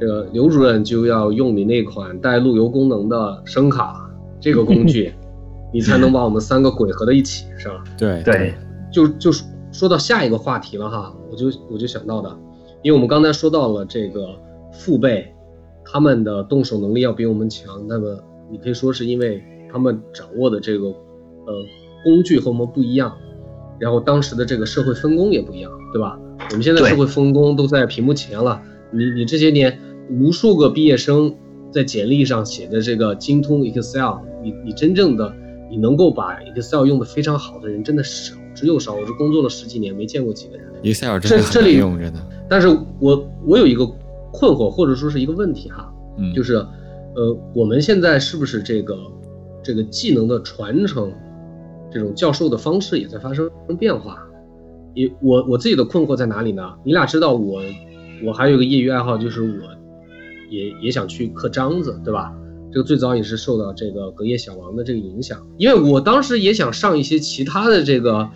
[0.00, 4.10] 这个刘主任就要用你那款带路由功能的声卡
[4.40, 5.12] 这个工具，
[5.72, 7.84] 你才能把我们三个鬼合在一起，是吧？
[7.98, 8.54] 对对，
[8.90, 9.30] 就就
[9.70, 12.34] 说到下一个话题了哈，我就我就想到的，
[12.82, 14.30] 因为我们刚才说到了这个
[14.72, 15.31] 父辈，
[15.92, 18.18] 他们的动手能力要比我们强，那么
[18.50, 21.52] 你可以说是因为他们掌握的这个呃
[22.02, 23.14] 工具和我们不一样，
[23.78, 26.18] 然后当时的这个社会分工也不一样，对吧？
[26.48, 29.78] 我们现在社会分工都在屏幕前了，你你这些年
[30.08, 31.34] 无数个毕业生
[31.70, 35.34] 在简历上写的这个精通 Excel，你你真正的
[35.70, 38.94] 你能够把 Excel 用的非常好的人真的少之又少。
[38.94, 40.66] 我是工作了十几年，没见过几个人。
[40.82, 42.20] ，Excel 这真的很这里难用，真的。
[42.48, 42.68] 但是
[42.98, 43.86] 我我有一个
[44.32, 48.96] 困惑，或者说是一个问题哈，嗯，就是呃，我们现在是不是这个
[49.62, 51.12] 这个技能的传承，
[51.90, 54.18] 这种教授的方式也在发生变化？
[54.94, 56.74] 也我我自己的困惑在哪里呢？
[56.84, 57.62] 你俩知道我
[58.24, 59.48] 我还有个业余爱好，就是我
[60.50, 62.34] 也也想去刻章子，对吧？
[62.70, 68.30] 这个最早也是受到这个隔夜小王的这个影响，因为我当时也想上一些其他的这个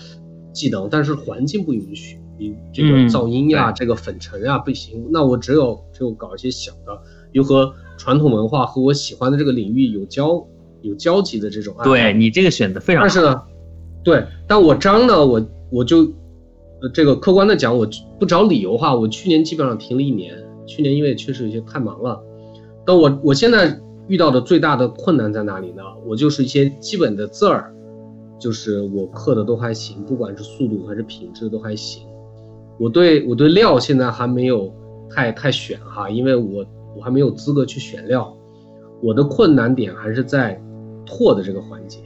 [0.53, 7.01] 技能，但是环境不允许，你这个嗯噪音呀、对这个粉尘呀不行，那我只有只有搞一些小的，
[7.33, 10.47] 又和传统文化和我喜欢的这个领域有交
[10.83, 11.85] 有交集的这种爱好。
[11.85, 13.09] 对你这个选择非常好。
[13.09, 13.43] 但是呢，
[14.05, 16.01] 对，但我张呢，我我就，
[16.81, 22.21] 呃，这个客观的讲，我不找理由哈，我去年基本上停了一年，去年因为确实有些太忙了，
[22.85, 25.83] 但我我现在遇到的最大的困难在哪里呢？
[26.07, 27.75] 我就是一些基本的字儿，
[28.39, 32.07] 就是我刻的都还行，不管是速度还是品质都还行。
[32.79, 34.73] 我对我对料现在还没有
[35.11, 36.67] 太太选哈，因为我
[36.97, 38.37] 我还没有资格去选料，
[39.03, 40.61] 我的困难点还是在
[41.05, 42.01] 拓的这个环节。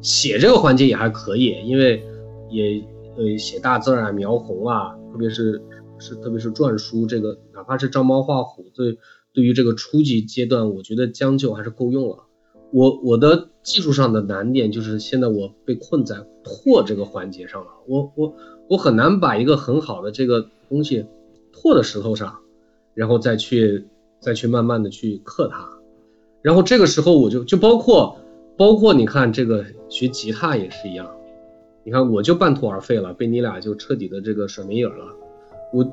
[0.00, 2.02] 写这个环节也还可以，因为
[2.50, 2.82] 也
[3.16, 5.62] 呃写大字啊、描红啊，特别是
[5.98, 8.98] 是特别是篆书这个，哪怕是照猫画虎，对
[9.32, 12.24] 对于这个初级阶段，我觉得将就还是够用了。
[12.72, 18.34] 我我的技术上的难点就是现在我被困在拓这个环节上了，我我
[18.68, 21.06] 我很难把一个很好的这个东西
[21.52, 22.38] 拓到石头上，
[22.94, 23.86] 然后再去
[24.20, 25.68] 再去慢慢的去刻它，
[26.40, 28.16] 然后这个时候我就就包括
[28.56, 31.10] 包括你看这个学吉他也是一样，
[31.84, 35.06] 你看我就半途而废了，被你俩就彻底的这个甩没影了。
[35.72, 35.86] 我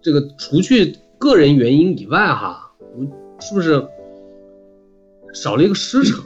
[0.00, 3.04] 这个除去个人原因以外哈，我
[3.40, 3.86] 是不是
[5.32, 6.24] 少了一个师承？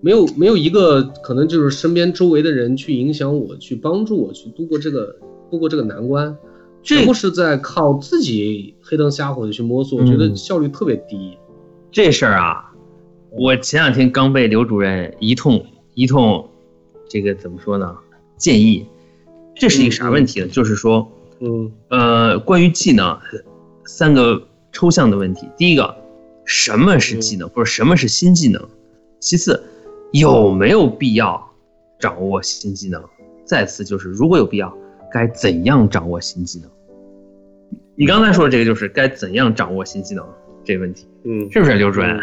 [0.00, 5.16] 没有没有一个可能就是身边周围的人去影响我，去帮助我去度过这个
[5.50, 6.36] 度过这个难关，
[6.82, 11.36] 全部是在靠自己黑灯瞎火的去摸索，我觉得效率特别低。
[11.92, 12.72] 这事儿啊，
[13.30, 16.48] 我前两天刚被刘主任一通一通，
[17.08, 17.96] 这个怎么说呢？
[18.36, 18.86] 建议，
[19.54, 20.46] 这是一个啥问题呢？
[20.46, 23.18] 就是说，嗯呃，关于技能，
[23.84, 24.40] 三个
[24.72, 25.46] 抽象的问题。
[25.58, 25.94] 第一个，
[26.46, 28.66] 什么是技能，或者什么是新技能？
[29.18, 29.62] 其次，
[30.12, 31.40] 有没有必要
[31.98, 33.02] 掌握新技能？
[33.44, 34.72] 再次就是，如果有必要，
[35.12, 36.68] 该怎样掌握新技能？
[37.94, 40.24] 你刚才说的这个就是该怎样掌握新技能
[40.64, 42.18] 这个问题，嗯，是不是刘主任？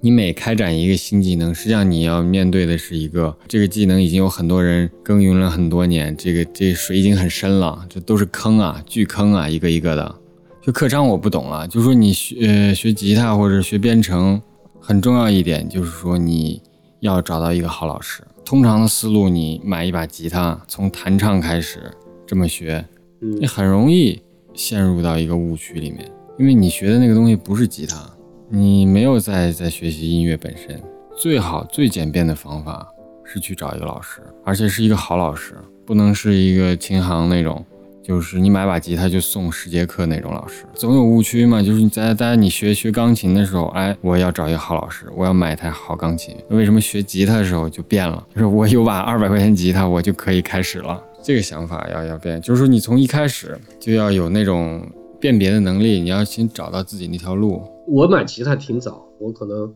[0.00, 10.14] 你每开展一个新技能，实际上你要面对的是一个这个技能已经有很多人耕耘了很多年，这个这水已经很深了，这都是坑啊，巨坑啊，一个一个的。
[10.60, 14.40] 就课章我不懂啊，就说你学呃学吉他或者学编程，
[14.78, 16.62] 很重要一点就是说你
[17.00, 18.22] 要找到一个好老师。
[18.44, 21.90] 通常的思路，你买一把吉他，从弹唱开始
[22.26, 22.84] 这么学，
[23.20, 24.22] 嗯你很容易
[24.54, 28.08] 陷入到一个误区里面，因为你学的那个东西不是吉他，
[28.48, 30.80] 你没有在在学习音乐本身。
[31.16, 32.86] 最好最简便的方法
[33.24, 37.64] 是去找一个老师，而且是一个好老师，不能是一个琴行那种，
[38.08, 40.64] 就是你买把吉他就送十节课那种老师。
[40.72, 46.34] 总有误区嘛，就是你在在你学学钢琴的时候，哎，我要找一个好老师，我要买一台好钢琴。
[46.48, 48.26] 为什么学吉他的时候就变了？
[48.34, 50.98] 就是我有把二百块钱吉他，我就可以开始了。
[51.22, 54.80] 这个想法要要变，就是说你从一开始就要有那种
[55.20, 57.62] 辨别的能力，你要先找到自己那条路。
[57.86, 59.70] 我买吉他挺早，我可能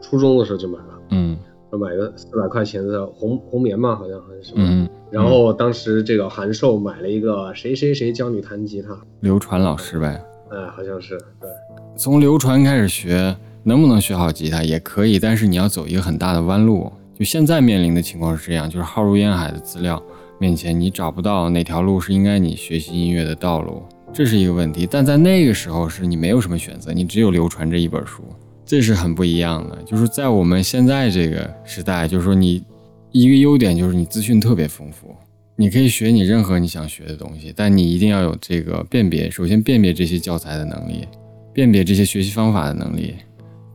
[0.00, 1.36] 初中的时候就买了，嗯
[1.74, 4.64] 我买个四百块钱的红红棉嘛，好像还是什么。
[4.64, 10.22] 嗯，然后当时这个函授买了一个谁谁谁教你弹吉他，刘传老师呗，
[10.52, 11.50] 哎，好像是对，
[11.96, 16.92] 从刘传开始学，能不能学好吉他也可以，但是你要走一个很大的弯路。
[17.18, 20.00] 就现在面临的情况是这样，就是浩如烟海的资料
[20.38, 24.86] 面前，你找不到哪条路是应该你学习音乐的道路，这是一个问题。
[24.88, 28.22] 但在那个时候是你没有什么选择，你只有流传这一本书，
[28.64, 29.82] 这是很不一样的。
[29.84, 32.64] 就是在我们现在这个时代，就是说你
[33.12, 35.14] 一个优点就是你资讯特别丰富，
[35.56, 41.06] 你可以学你任何你想学的东西，但你一定要有这个辨别，首先辨别这些教材的能力。
[41.52, 43.14] 辨别这些学习方法的能力，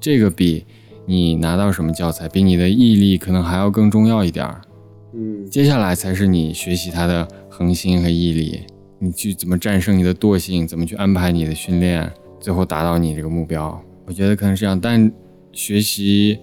[0.01, 0.65] 这个比
[1.05, 4.61] 你拿到什么教材，比你的毅力可能还要更重要一点儿。
[5.13, 8.59] 嗯接下来才是你学习它的恒心和毅力，
[8.99, 12.11] 你去怎么战胜你的惰性，怎么去安排你的训练，
[12.41, 13.81] 最后达到你这个目标。
[14.10, 15.12] 我觉得可能是这样，但
[15.51, 16.39] 学习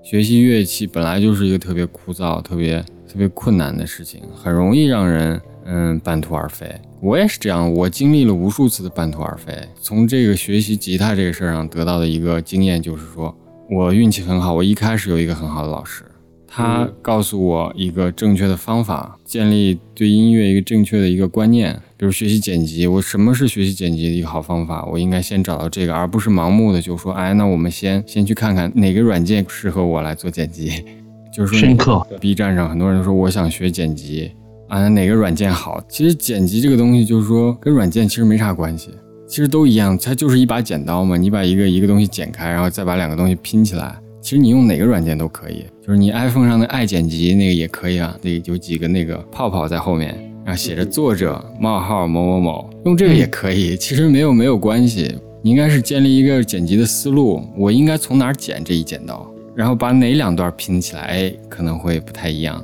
[0.00, 6.72] 学习乐器本来就是一个特别枯燥、特别特别困难的事情，很容易让人嗯半途而废。
[7.02, 9.52] 我也是这样，我经历了无数次的半途而废。
[9.82, 13.36] 从这个学习吉他这个事儿上得到的一个经验就是说，
[13.68, 16.04] 我运气很好，我一开始有一个很好的老师，
[16.52, 21.80] 他告诉我一个正确的方法，建立对音乐一个正确的一个观念。
[21.96, 24.84] 比如学习剪辑，我什么是学习剪辑的一个好方法？
[24.86, 30.72] 我应该先找到这个，而不是盲目的就说，哎，那我们先先去看看哪个软件适合我来做剪辑。
[31.32, 32.04] 就是说深刻。
[32.20, 34.32] B 站上很多人都说我想学剪辑
[34.68, 35.80] 啊，哪个软件好？
[35.88, 38.90] 其实剪辑这个东西就是说跟软件其实没啥关系，
[39.28, 41.16] 其实都一样，它就是一把剪刀嘛。
[41.16, 45.64] 你把一个一个东西剪开，然后再把两个东西拼起来，其实你用哪个软件都可以。
[45.80, 50.08] 就是你 iPhone 上的爱剪辑那个也可以啊，那有几个那个泡泡在后面，
[50.44, 53.76] 然后写着作者冒号某某某，用这个也可以。
[53.76, 62.62] 其实没有没有关系，你应该是建立一个剪辑的思路，我应该从哪儿剪这一剪刀，然后把哪两段拼起来，哎，可能会不太一样，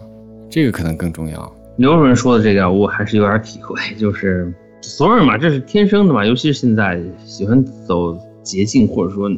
[0.48, 1.52] 这个可能更重要。
[1.78, 4.52] 刘主任说的这个，我还是有点体会， 就是
[4.82, 9.28] 所有人嘛，这是天生的嘛，尤其是现在喜欢走捷径，或者说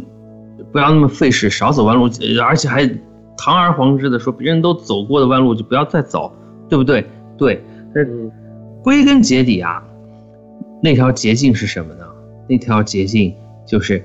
[0.73, 2.87] 不要那么费事，少走弯路，呃而且还
[3.37, 6.33] 堂而皇之的说别人都走过的弯路就不要再走，
[6.69, 7.07] 对不对？
[7.37, 7.63] 对，
[7.95, 8.33] 但是嗯
[8.83, 9.83] 归根结底啊，
[10.83, 12.05] 那条捷径是什么呢？
[12.49, 13.35] 那条捷径
[13.67, 14.03] 就是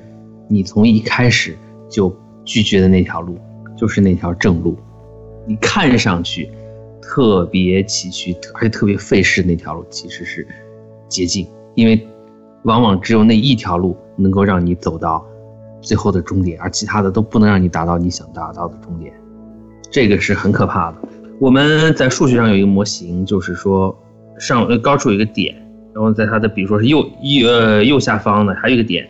[0.48, 1.58] 你从一开始
[1.90, 3.38] 就拒绝的那条路，
[3.78, 4.78] 就是那条正路。
[5.46, 6.50] 你看上去
[7.02, 10.48] 特别崎岖，而且特别费事那条路，其实是
[11.08, 12.08] 捷径，因为
[12.64, 15.26] 往往只有那一条路能够让你走到
[15.84, 19.14] 最后的终点，而其他的都不能让你达到你想达到的终点。
[19.92, 20.98] 这个是很可怕的。
[21.40, 23.96] 我们在数学上有一个模型，就是说
[24.40, 25.56] 上呃高处有一个点，
[25.94, 29.08] 然后在它的比如说是右右呃右下方呢还有一个点，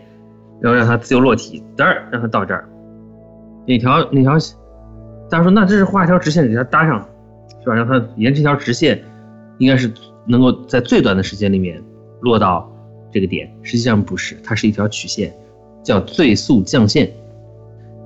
[0.59, 2.67] 然后让它自由落体，嘚儿让它到这儿，
[3.67, 4.33] 哪条哪条
[5.29, 6.99] 大家说那这是画一条直线给它搭上，
[7.61, 7.75] 是吧？
[7.75, 9.01] 让它沿这条直线，
[9.59, 9.91] 应该是
[10.27, 11.81] 能够在最短的时间里面
[12.21, 12.69] 落到
[13.11, 13.49] 这个点。
[13.61, 15.33] 实际上不是，它是一条曲线，
[15.83, 17.11] 叫最速降线，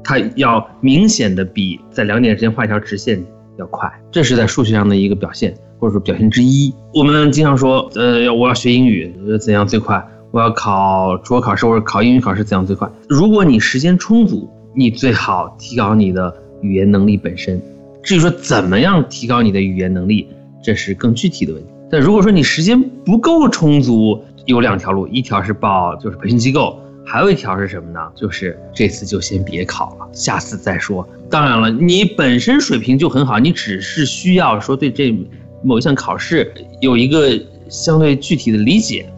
[0.04, 3.24] 它要明显的比在两点之间画一条直线
[3.58, 3.92] 要快。
[4.12, 6.74] 这是在数学上的一个表现，或者说表现之一。
[6.94, 10.04] 我们经常说，呃，要我要学英语，怎样最快？
[10.32, 12.90] 我要考中国考试或者考英语考试怎样最快？
[13.08, 17.62] 如果你时间充足，你最好提高你的语言能力本身。
[18.04, 20.28] 至于说怎么样提高你的语言能力，
[20.64, 21.70] 这是更具体的问题。
[21.90, 28.12] 但如果说你时间不够充足，有两条路，一条是报就是培训机构，还有一条是什么呢？
[28.14, 31.08] 就是这次就先别考了，下次再说。
[31.30, 35.18] 当然了，你本身水平就很好，你只是需要说对这
[35.64, 36.52] 某一项考试
[36.82, 39.10] 有一个相对具体的理解。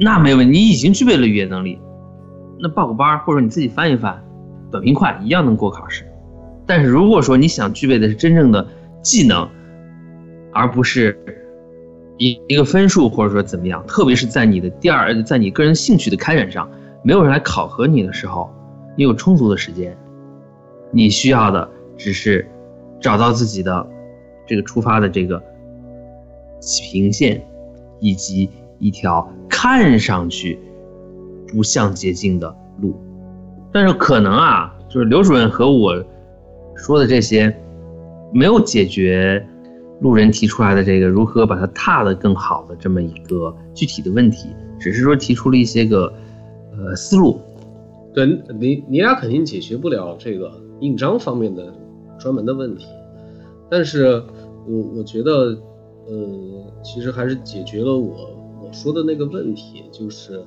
[0.00, 1.78] 那没问题，你已经具备了语言能力，
[2.60, 4.20] 那报个班或者你自己翻一翻，
[4.72, 6.04] 短平快一样能过考试。
[6.66, 8.66] 但是如果说你想具备的是真正的
[9.00, 9.48] 技能，
[10.52, 11.16] 而不是
[12.18, 16.68] 一一个分数或者说怎么样，特别是在你的第二，在你个人兴趣的开展上，
[17.08, 18.50] 没有人来考核你的时候，
[18.94, 19.96] 你有充足的时间，
[20.90, 22.46] 你需要的只是
[23.00, 23.88] 找到自己的
[24.46, 25.42] 这个出发的这个
[26.60, 27.42] 起平线，
[27.98, 29.26] 以及一条。
[29.48, 30.60] 看上去
[31.48, 32.94] 不像捷径的路，
[33.72, 36.04] 但是可能啊，就是刘主任和我
[36.76, 37.56] 说的这些，
[38.34, 39.44] 没有解决
[40.00, 46.12] 路人提出来的这个如何把它踏得更好的这么一个具体的问题，只是说提出了一些个
[46.78, 47.40] 呃思路。
[48.14, 48.26] 对
[48.58, 50.50] 你，你俩肯定解决不了这个
[50.80, 51.72] 印章方面的
[52.18, 52.86] 专门的问题，
[53.70, 54.22] 但是
[54.66, 55.56] 我我觉得，
[56.06, 58.14] 呃，其实还是解决了我
[58.62, 58.72] 我。
[58.72, 60.44] 说的那个问题就是，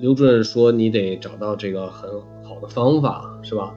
[0.00, 2.10] 刘主任说你得找到这个很
[2.42, 3.74] 好的方法，是吧？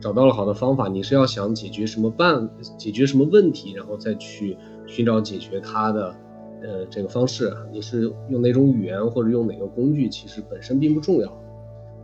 [0.00, 2.48] 找到了好的方法，你是要想解决什么办，
[2.78, 6.14] 解决什么问题，然后再去寻找解决它的，
[6.62, 7.52] 呃，这个方式。
[7.72, 11.40] 你是用哪种语言或者用哪个工具，其实本身并不重要。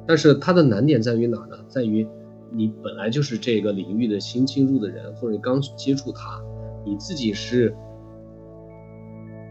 [0.07, 1.57] 但是它的难点在于哪呢？
[1.69, 2.07] 在于
[2.53, 6.41] 你本来就是这个领域的新进入的人，或者你刚接触它，
[6.85, 7.75] 你自己是。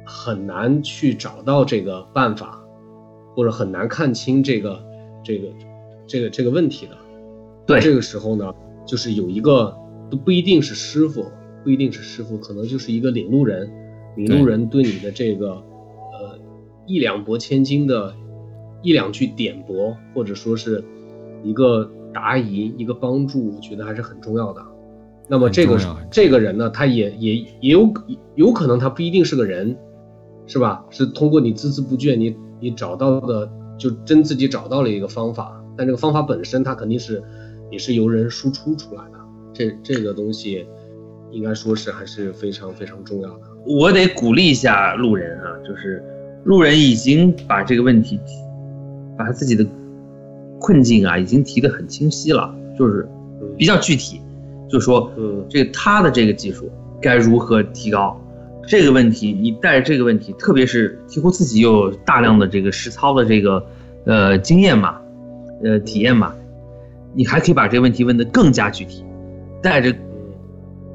[0.07, 2.63] 很难去找到这个办法，
[3.35, 4.79] 或者很难看清这个
[5.23, 5.47] 这个
[6.05, 6.95] 这个这个问题的。
[7.65, 8.53] 对，这个时候呢，
[8.85, 9.75] 就是有一个
[10.11, 11.25] 都不一定是师傅，
[11.63, 13.67] 不一定是师傅，可能就是一个领路人。
[14.15, 16.39] 领路人对你的这个呃
[16.85, 18.13] 一两拨千斤的
[18.81, 20.83] 一两句点拨，或者说是
[21.43, 24.61] 一个答疑、一个帮助，我觉得还是很重要的。
[25.27, 27.93] 那么这个这个人呢，他也也也有
[28.35, 29.77] 有可能他不一定是个人。
[30.47, 30.85] 是吧？
[30.91, 33.49] 是通过你孜孜不倦，你你找到的，
[33.79, 35.59] 就真自己找到了一个方法。
[35.75, 37.23] 但这个方法本身，它肯定是
[37.71, 39.17] 也是由人输出出来的。
[39.53, 40.67] 这这个东西，
[41.31, 43.47] 应该说是还是非常非常重要的。
[43.65, 46.03] 我得鼓励一下路人啊，就是
[46.43, 48.19] 路人已经把这个问题，
[49.17, 49.65] 把他自己的
[50.59, 53.07] 困境啊，已经提得很清晰了，就是
[53.57, 54.21] 比较具体，
[54.69, 58.21] 就说，嗯，这个他的这个技术该如何提高。
[58.67, 63.63] 这个问题，你带着这个问题，特别是几乎自己有大量的这个实操的这个
[64.05, 64.99] 呃经验嘛，
[65.63, 66.33] 呃体验嘛，
[67.13, 69.05] 你还可以把这个问题问得更加具体，
[69.61, 69.95] 带着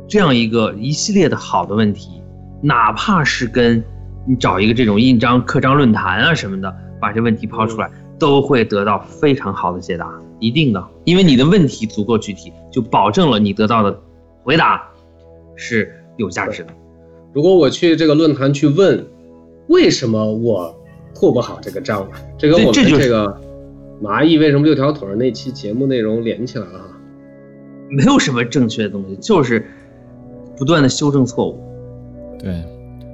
[0.08, 2.19] 这样一个一系列的好的问题，
[2.62, 3.82] 哪怕是跟
[4.26, 13.98] 你找一个这种印章刻章论坛啊什么的，把这问题抛出来，都会得到非常好的解答，一定的，因为你的问题足够具体，就保证了你得到的
[14.42, 14.82] 回答
[15.56, 16.68] 是有价值的。
[17.32, 19.06] 如果我去这个论坛去问，
[19.68, 20.74] 为什么我
[21.14, 22.06] 破不好这个账，
[22.36, 23.40] 这跟我们这个
[24.02, 26.84] 蚂蚁为什么六条腿那期节目内容连起来了哈。
[27.88, 29.66] 没有什么正确的东西，就是
[30.56, 31.69] 不断的修正错误。
[32.42, 32.62] 对，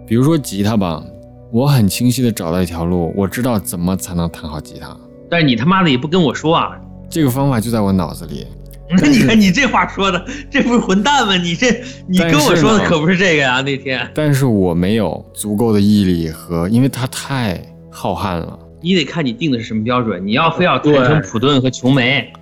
[0.06, 1.02] 比如说吉他吧，
[1.50, 4.96] 我很清晰的找到一条路，我知道怎么才能弹好吉他。
[5.28, 6.78] 但是你他妈的也不跟我说啊，
[7.10, 8.46] 这个方法就在我脑子里。
[8.88, 11.36] 那你看你这话说的，这不是混蛋吗？
[11.36, 14.08] 你这你跟我说的可不是这个呀，那天。
[14.14, 17.60] 但是我没有足够的毅力和，因为它太
[17.90, 18.56] 浩瀚了。
[18.80, 20.24] 你得看你定的是什么标准。
[20.24, 22.32] 你要非要弹成普顿和琼梅，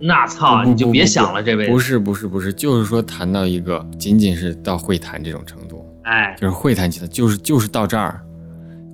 [0.00, 1.70] 那操你就别想了，这辈子。
[1.70, 5.63] 不是不是不是，就是说谈到一个仅仅是到会弹这种程度，
[6.04, 8.20] 哎，就是会弹吉他，就是就是到这儿，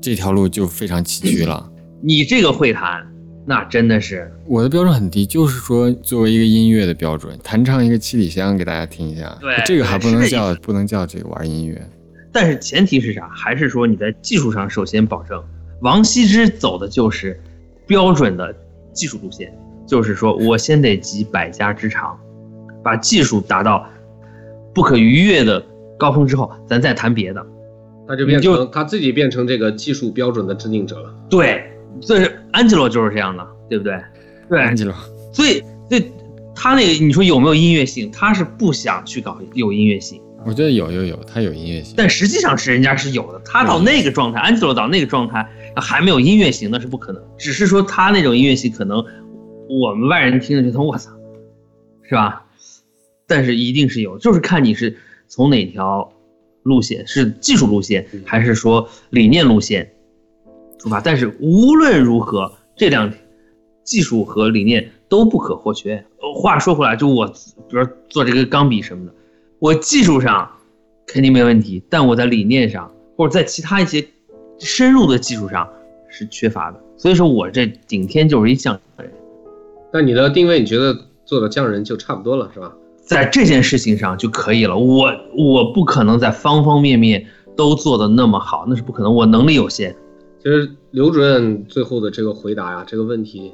[0.01, 1.71] 这条路就非常崎岖了。
[2.03, 3.07] 你这个会弹。
[3.47, 9.35] 那真的是我的标准很低，就是说作为一个音乐的标准，弹唱一个七里香给大家听一下。
[9.41, 11.83] 对，这个还不能叫不能叫这个玩音乐。
[12.31, 13.29] 但是前提是啥？
[13.31, 15.43] 还是说你在技术上首先保证。
[15.81, 17.41] 王羲之走的就是
[17.87, 18.55] 标准的
[18.93, 19.51] 技术路线，
[19.87, 22.17] 就是说我先得集百家之长，
[22.85, 23.85] 把技术达到
[24.75, 25.65] 不可逾越的
[26.01, 27.47] 高峰之后，咱再谈别的。
[28.09, 31.15] 他就变成他自己变成这个技术标准的制定者了。
[31.29, 31.63] 对，
[32.01, 34.01] 这是安吉罗就是这样的，对不对？
[34.49, 34.93] 对，安吉罗，
[35.33, 36.11] 所以，所以
[36.53, 38.11] 他那个你说有没有音乐性？
[38.11, 41.95] 他是不想去搞有音乐性，我觉得有有有，他有音乐性。
[41.97, 43.41] 但实际上是人家是有的。
[43.45, 47.23] 他到那个状态，安吉罗到那个状态还没有音乐性，那是不可能。
[47.39, 49.05] 只是说他那种音乐性，可能
[49.69, 51.13] 我们外人听着觉得我操，
[52.03, 52.45] 是吧？
[53.29, 54.97] 但是一定是有，就是看你是
[55.31, 56.13] 从哪条
[56.65, 59.93] 路线，是技术路线还是说理念路线
[60.77, 61.01] 出发。
[61.01, 63.13] 但是无论如何，这两
[63.85, 66.05] 技术和理念都不可或缺。
[66.21, 69.15] 呃话说回来，就我，比如说做这个钢笔什么的，
[69.61, 70.51] 我技术上
[71.07, 74.05] 肯定没问题，但我在理念上或者在其他一些
[74.59, 75.69] 深入的技术上
[76.09, 76.81] 是缺乏的。
[76.97, 79.09] 所以说我这顶天就是一匠人，
[79.93, 82.75] 那你的定位，你觉得做到匠人就差不多了，是吧？
[83.11, 84.79] 在这件事情上就可以了。
[84.79, 89.97] 我我不可能在方方面面都做得那么好，那是不可能，我能力有限。
[90.39, 93.53] 其实刘主任最后的这个回答呀，这个问题，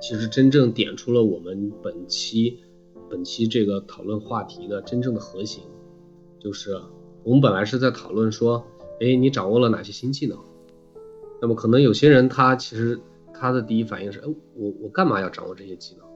[0.00, 2.60] 其实真正点出了我们本期
[3.10, 5.64] 本期这个讨论话题的真正的核心，
[6.38, 6.80] 就是
[7.24, 8.64] 我们本来是在讨论说，
[9.00, 10.38] 哎，你掌握了哪些新技能？
[11.42, 13.00] 那么可能有些人他其实
[13.34, 16.06] 他的第一反应是，哎，我我干嘛要掌握这些技能？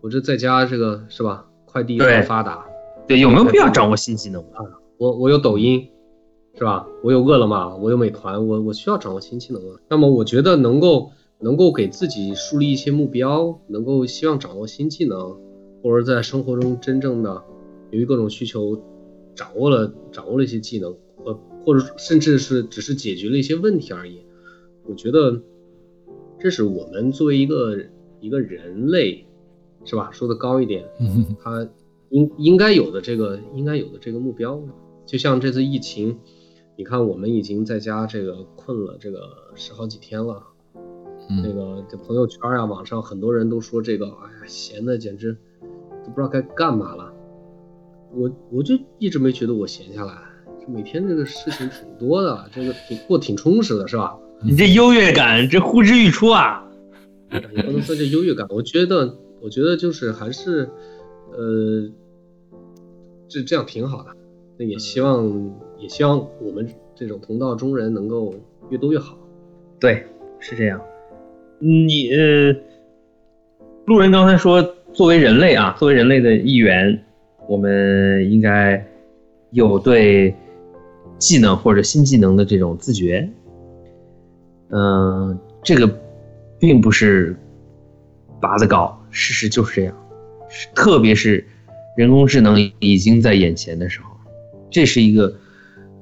[0.00, 1.46] 我这在家这个是吧？
[1.74, 2.64] 快递对很发达，
[3.08, 4.44] 对，有没有必要掌握新技能？
[4.96, 5.88] 我我有抖音，
[6.56, 6.86] 是吧？
[7.02, 9.80] 我有饿了么，我有美团，我我需要掌握新技能啊。
[9.90, 11.10] 那么我觉得能够
[11.40, 15.36] 能够给自己树立一些目标，能够希望掌握新技能，
[15.82, 17.42] 或者在生活中真正的
[17.90, 18.80] 由于各种需求
[19.34, 24.20] 掌握了掌握了一些技能，或或者甚至是只是解决了一些问题而已。
[24.86, 25.40] 我觉得
[26.38, 27.76] 这是我们作为一个
[28.20, 29.26] 一个人类，
[29.84, 30.10] 是吧？
[30.12, 31.68] 说的高一点，嗯他
[32.10, 34.60] 应应该有的这个应该有的这个目标，
[35.04, 36.18] 就像这次疫情，
[36.76, 39.20] 你看我们已经在家这个困了这个
[39.54, 40.42] 十好几天了，
[41.28, 45.36] 那嗯，个这朋友圈啊，网上很多人都说这个，哎呀，闲的简直
[46.04, 47.12] 都不知道该干嘛了。
[48.12, 50.14] 我我就一直没觉得我闲下来，
[50.60, 54.16] 这每天这个事情挺多的，这个挺过挺充实的，是吧？
[54.42, 56.64] 你这优越感，这呼之欲出啊！
[57.32, 60.66] 也不能说这优越感，我觉得，我觉得就是还是，
[61.32, 61.86] 呃，
[63.28, 64.08] 这这样挺好的。
[64.56, 68.34] 那也希望，也希望我们这种同道中人能够
[68.70, 69.18] 越多越好。
[69.78, 70.06] 对，
[70.38, 70.80] 是这样。
[71.58, 72.56] 你呃，
[73.84, 74.62] 路人刚才说，
[74.94, 77.04] 作为人类啊，作为人类的一员，
[77.46, 78.82] 我们应该
[79.50, 80.34] 有对
[81.18, 83.28] 技能或者新技能的这种自觉。
[84.70, 85.86] 嗯、这个
[86.58, 87.36] 并不是
[88.40, 89.96] 拔得高，事实就是这样。
[90.74, 91.46] 特别是
[91.96, 94.06] 人工智能已经在眼前的时候，
[94.70, 95.34] 这是一个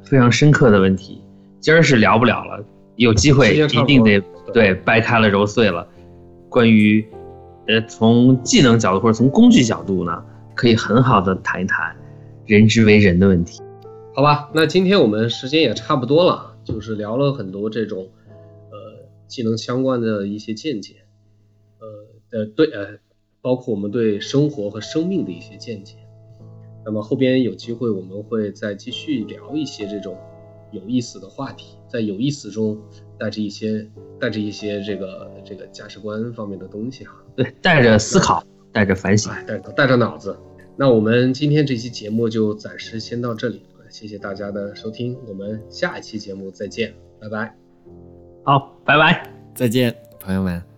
[0.02, 1.22] 非常深刻的问题。
[1.60, 2.64] 今儿是聊不了了，
[2.96, 5.86] 有机会一定得对对掰开了揉碎了。
[6.48, 7.06] 关于
[7.68, 10.22] 呃从技能角度或者从工具角度呢，
[10.54, 11.94] 可以很好的谈一谈
[12.46, 13.62] 人之为人的问题。
[14.14, 18.08] 好吧，那今天我们时间也差不多了，就是聊了很多这种
[18.70, 20.96] 呃技能相关的一些见解，
[22.32, 22.98] 呃呃对呃，
[23.40, 25.96] 包括我们对生活和生命的一些见解。
[26.84, 30.18] 那么后边有机会我们会再继续聊一些这种
[30.72, 32.76] 有意思的话题，在有意思中
[33.18, 37.14] 带着一些带着一些这个这个价值观方面的东西哈。
[37.36, 38.42] 对，带着思考，
[38.72, 39.30] 带着反省。
[39.30, 40.36] 哎，带着带着脑子。
[40.76, 47.54] 那我们今天这期节目就暂时先到这里，谢谢大家的收听，我们下一期节目再见，拜拜。
[48.42, 49.30] 好，拜拜。
[49.54, 50.71] 再见，朋友们。